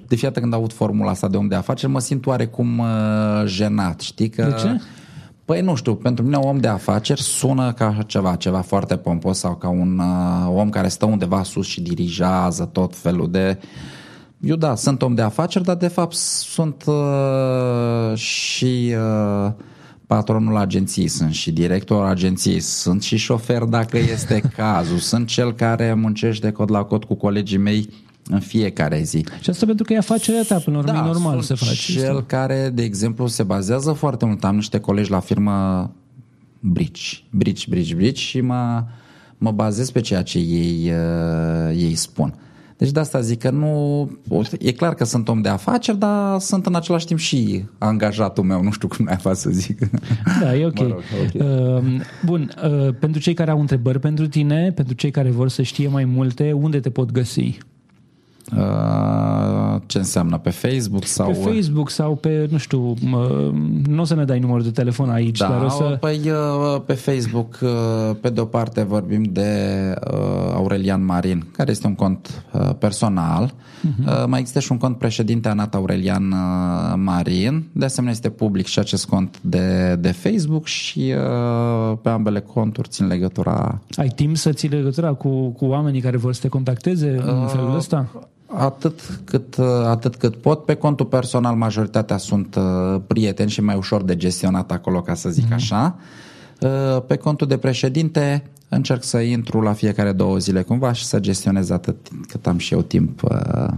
de 0.07 0.17
fiecare 0.17 0.41
când 0.41 0.53
aud 0.55 0.73
formula 0.73 1.11
asta 1.11 1.29
de 1.29 1.37
om 1.37 1.49
de 1.49 1.55
afaceri, 1.55 1.93
mă 1.93 2.01
simt 2.01 2.27
oarecum 2.27 2.79
ă, 2.79 3.43
jenat, 3.47 4.01
știi? 4.01 4.29
Că, 4.29 4.43
de 4.43 4.55
ce? 4.61 4.81
Păi 5.45 5.61
nu 5.61 5.75
știu, 5.75 5.95
pentru 5.95 6.25
mine 6.25 6.37
om 6.37 6.59
de 6.59 6.69
afaceri 6.69 7.21
sună 7.21 7.73
ca 7.73 7.97
ceva, 8.07 8.35
ceva 8.35 8.61
foarte 8.61 8.97
pompos 8.97 9.39
sau 9.39 9.57
ca 9.57 9.69
un 9.69 9.99
uh, 9.99 10.53
om 10.57 10.69
care 10.69 10.89
stă 10.89 11.07
undeva 11.07 11.43
sus 11.43 11.67
și 11.67 11.81
dirigează 11.81 12.65
tot 12.65 12.97
felul 12.97 13.31
de... 13.31 13.59
Eu 14.41 14.57
da, 14.57 14.75
sunt 14.75 15.03
om 15.03 15.15
de 15.15 15.23
afaceri, 15.23 15.65
dar 15.65 15.77
de 15.77 15.89
fapt 15.89 16.15
sunt 16.15 16.85
uh, 16.87 18.17
și 18.17 18.95
uh, 18.97 19.53
patronul 20.11 20.57
agenției, 20.57 21.09
sunt 21.09 21.33
și 21.33 21.51
directorul 21.51 22.07
agenției, 22.07 22.61
sunt 22.61 23.03
și 23.03 23.17
șofer 23.17 23.63
dacă 23.63 23.99
este 23.99 24.43
cazul, 24.57 24.99
sunt 24.99 25.27
cel 25.27 25.55
care 25.55 25.95
muncește 25.95 26.51
cod 26.51 26.71
la 26.71 26.83
cod 26.83 27.05
cu 27.05 27.15
colegii 27.15 27.59
mei 27.59 27.89
în 28.31 28.41
fiecare 28.41 29.03
zi. 29.03 29.25
Și 29.41 29.51
asta 29.51 29.67
pentru 29.67 29.85
că 29.85 29.93
e 29.93 29.97
afacerea 29.97 30.43
ta, 30.43 30.59
până 30.59 30.77
la 30.77 30.83
urmă, 30.83 30.99
da, 30.99 31.07
normal 31.07 31.41
să 31.41 31.55
faci. 31.55 31.79
cel 31.79 32.09
asta. 32.09 32.25
care, 32.27 32.71
de 32.75 32.83
exemplu, 32.83 33.27
se 33.27 33.43
bazează 33.43 33.93
foarte 33.93 34.25
mult. 34.25 34.45
Am 34.45 34.55
niște 34.55 34.79
colegi 34.79 35.11
la 35.11 35.21
firmă 35.21 35.91
brici, 36.61 37.25
brici, 37.31 37.69
brici, 37.69 37.95
brici 37.95 38.19
și 38.19 38.41
mă, 38.41 38.85
mă 39.39 39.51
bazez 39.51 39.91
pe 39.91 40.01
ceea 40.01 40.23
ce 40.23 40.39
ei, 40.39 40.93
uh, 40.93 41.77
ei 41.77 41.95
spun. 41.95 42.35
Deci 42.81 42.91
de 42.91 43.01
asta 43.01 43.21
zic 43.21 43.39
că 43.39 43.51
nu... 43.51 44.11
E 44.59 44.73
clar 44.73 44.95
că 44.95 45.05
sunt 45.05 45.29
om 45.29 45.41
de 45.41 45.49
afaceri, 45.49 45.99
dar 45.99 46.39
sunt 46.39 46.67
în 46.67 46.75
același 46.75 47.07
timp 47.07 47.19
și 47.19 47.65
angajatul 47.79 48.45
meu. 48.45 48.63
Nu 48.63 48.71
știu 48.71 48.89
cum 48.89 49.05
mai 49.05 49.17
fac 49.17 49.37
să 49.37 49.51
zic. 49.51 49.79
Da, 50.41 50.57
e 50.57 50.67
ok. 50.67 50.79
Mă 50.79 50.87
rog, 50.87 51.03
okay. 51.27 51.49
Uh, 51.49 52.01
bun, 52.25 52.51
uh, 52.65 52.95
pentru 53.01 53.21
cei 53.21 53.35
care 53.35 53.51
au 53.51 53.61
întrebări 53.61 53.99
pentru 53.99 54.29
tine, 54.29 54.73
pentru 54.73 54.95
cei 54.95 55.11
care 55.11 55.31
vor 55.31 55.49
să 55.49 55.63
știe 55.63 55.89
mai 55.89 56.05
multe, 56.05 56.53
unde 56.53 56.81
te 56.81 56.91
pot 56.91 57.11
găsi? 57.11 57.59
Uh, 58.57 59.81
ce 59.87 59.99
înseamnă? 59.99 60.39
Pe 60.39 60.51
Facebook? 60.51 61.05
sau? 61.05 61.31
Pe 61.31 61.51
Facebook 61.53 61.91
sau 61.91 62.15
pe, 62.15 62.49
nu 62.51 62.59
știu, 62.59 62.95
nu 63.87 64.01
o 64.01 64.05
să 64.05 64.15
ne 64.15 64.25
dai 64.25 64.39
numărul 64.39 64.63
de 64.63 64.71
telefon 64.71 65.11
aici, 65.11 65.39
da, 65.39 65.49
dar 65.49 65.63
o 65.63 65.69
să... 65.69 65.97
Păi 66.01 66.21
uh, 66.31 66.83
pe 66.87 66.93
Facebook, 66.93 67.59
uh, 67.63 67.71
pe 68.21 68.31
de 68.31 68.41
o 68.41 68.45
parte 68.45 68.83
vorbim 68.83 69.23
de 69.23 69.51
Aurelian 70.55 71.05
Marin, 71.05 71.47
care 71.57 71.71
este 71.71 71.87
un 71.87 71.95
cont 71.95 72.45
personal. 72.79 73.53
Uh-huh. 73.55 74.27
Mai 74.27 74.39
există 74.39 74.61
și 74.61 74.73
un 74.73 74.79
cont 74.79 74.97
președinte 74.97 75.49
Anat 75.49 75.75
Aurelian 75.75 76.35
Marin. 76.97 77.65
De 77.73 77.85
asemenea 77.85 78.15
este 78.15 78.29
public 78.29 78.67
și 78.67 78.79
acest 78.79 79.07
cont 79.07 79.39
de, 79.41 79.97
de 80.01 80.11
Facebook 80.11 80.67
și 80.67 81.15
pe 82.03 82.09
ambele 82.09 82.41
conturi 82.41 82.89
țin 82.89 83.07
legătura. 83.07 83.81
Ai 83.97 84.09
timp 84.09 84.37
să 84.37 84.53
ții 84.53 84.69
legătura 84.69 85.13
cu, 85.13 85.49
cu 85.49 85.65
oamenii 85.65 86.01
care 86.01 86.17
vor 86.17 86.33
să 86.33 86.41
te 86.41 86.49
contacteze 86.49 87.21
în 87.27 87.47
felul 87.47 87.75
ăsta? 87.77 88.09
Atât 88.57 89.01
cât, 89.25 89.59
atât 89.85 90.17
cât 90.17 90.37
pot. 90.37 90.65
Pe 90.65 90.75
contul 90.75 91.07
personal, 91.07 91.55
majoritatea 91.55 92.17
sunt 92.17 92.55
uh, 92.55 93.01
prieteni 93.07 93.51
și 93.51 93.61
mai 93.61 93.77
ușor 93.77 94.03
de 94.03 94.17
gestionat 94.17 94.73
acolo, 94.73 95.03
ca 95.03 95.15
să 95.15 95.29
zic 95.29 95.49
mm-hmm. 95.49 95.55
așa. 95.55 95.97
Uh, 96.61 97.03
pe 97.07 97.17
contul 97.17 97.47
de 97.47 97.57
președinte 97.57 98.51
încerc 98.69 99.03
să 99.03 99.19
intru 99.19 99.61
la 99.61 99.73
fiecare 99.73 100.13
două 100.13 100.39
zile 100.39 100.63
cumva 100.63 100.93
și 100.93 101.05
să 101.05 101.21
gestionez 101.21 101.71
atât 101.71 101.97
cât 102.29 102.47
am 102.47 102.59
și 102.59 102.75
eu 102.75 102.83
timp 102.83 103.23
uh, 103.23 103.69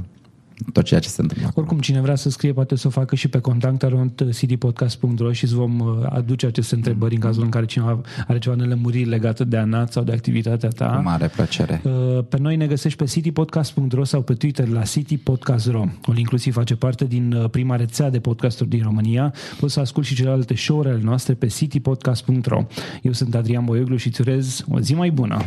tot 0.72 0.84
ceea 0.84 1.00
ce 1.00 1.08
se 1.08 1.20
întâmplă. 1.20 1.50
Oricum, 1.54 1.78
cine 1.78 2.00
vrea 2.00 2.14
să 2.14 2.30
scrie 2.30 2.52
poate 2.52 2.76
să 2.76 2.86
o 2.86 2.90
facă 2.90 3.14
și 3.14 3.28
pe 3.28 3.38
contactarondcdpodcast.ro 3.38 5.32
și 5.32 5.44
îți 5.44 5.54
vom 5.54 5.80
uh, 5.80 5.86
aduce 6.08 6.46
aceste 6.46 6.74
întrebări 6.74 7.14
în 7.14 7.20
cazul 7.20 7.42
în 7.42 7.48
care 7.48 7.64
cineva 7.64 8.00
are 8.26 8.38
ceva 8.38 8.54
nelămuriri 8.54 9.08
legate 9.08 9.44
de 9.44 9.56
ANAT 9.56 9.92
sau 9.92 10.02
de 10.02 10.12
activitatea 10.12 10.68
ta. 10.68 10.86
Cu 10.96 11.02
mare 11.02 11.28
plăcere. 11.28 11.82
Uh, 11.84 12.24
pe 12.28 12.38
noi 12.38 12.56
ne 12.56 12.66
găsești 12.66 12.98
pe 12.98 13.04
citypodcast.ro 13.04 14.04
sau 14.04 14.22
pe 14.22 14.34
Twitter 14.34 14.68
la 14.68 14.82
citypodcast.ro. 14.82 15.84
O 16.06 16.12
inclusiv 16.16 16.54
face 16.54 16.76
parte 16.76 17.04
din 17.04 17.32
uh, 17.32 17.50
prima 17.50 17.76
rețea 17.76 18.10
de 18.10 18.20
podcasturi 18.20 18.68
din 18.68 18.82
România. 18.82 19.34
Poți 19.60 19.72
să 19.72 19.80
asculti 19.80 20.08
și 20.08 20.14
celelalte 20.14 20.54
show-urile 20.54 21.00
noastre 21.02 21.34
pe 21.34 21.46
citypodcast.ro. 21.46 22.66
Eu 23.02 23.12
sunt 23.12 23.34
Adrian 23.34 23.64
Boioglu 23.64 23.96
și 23.96 24.06
îți 24.06 24.20
urez 24.20 24.64
o 24.70 24.80
zi 24.80 24.94
mai 24.94 25.10
bună. 25.10 25.42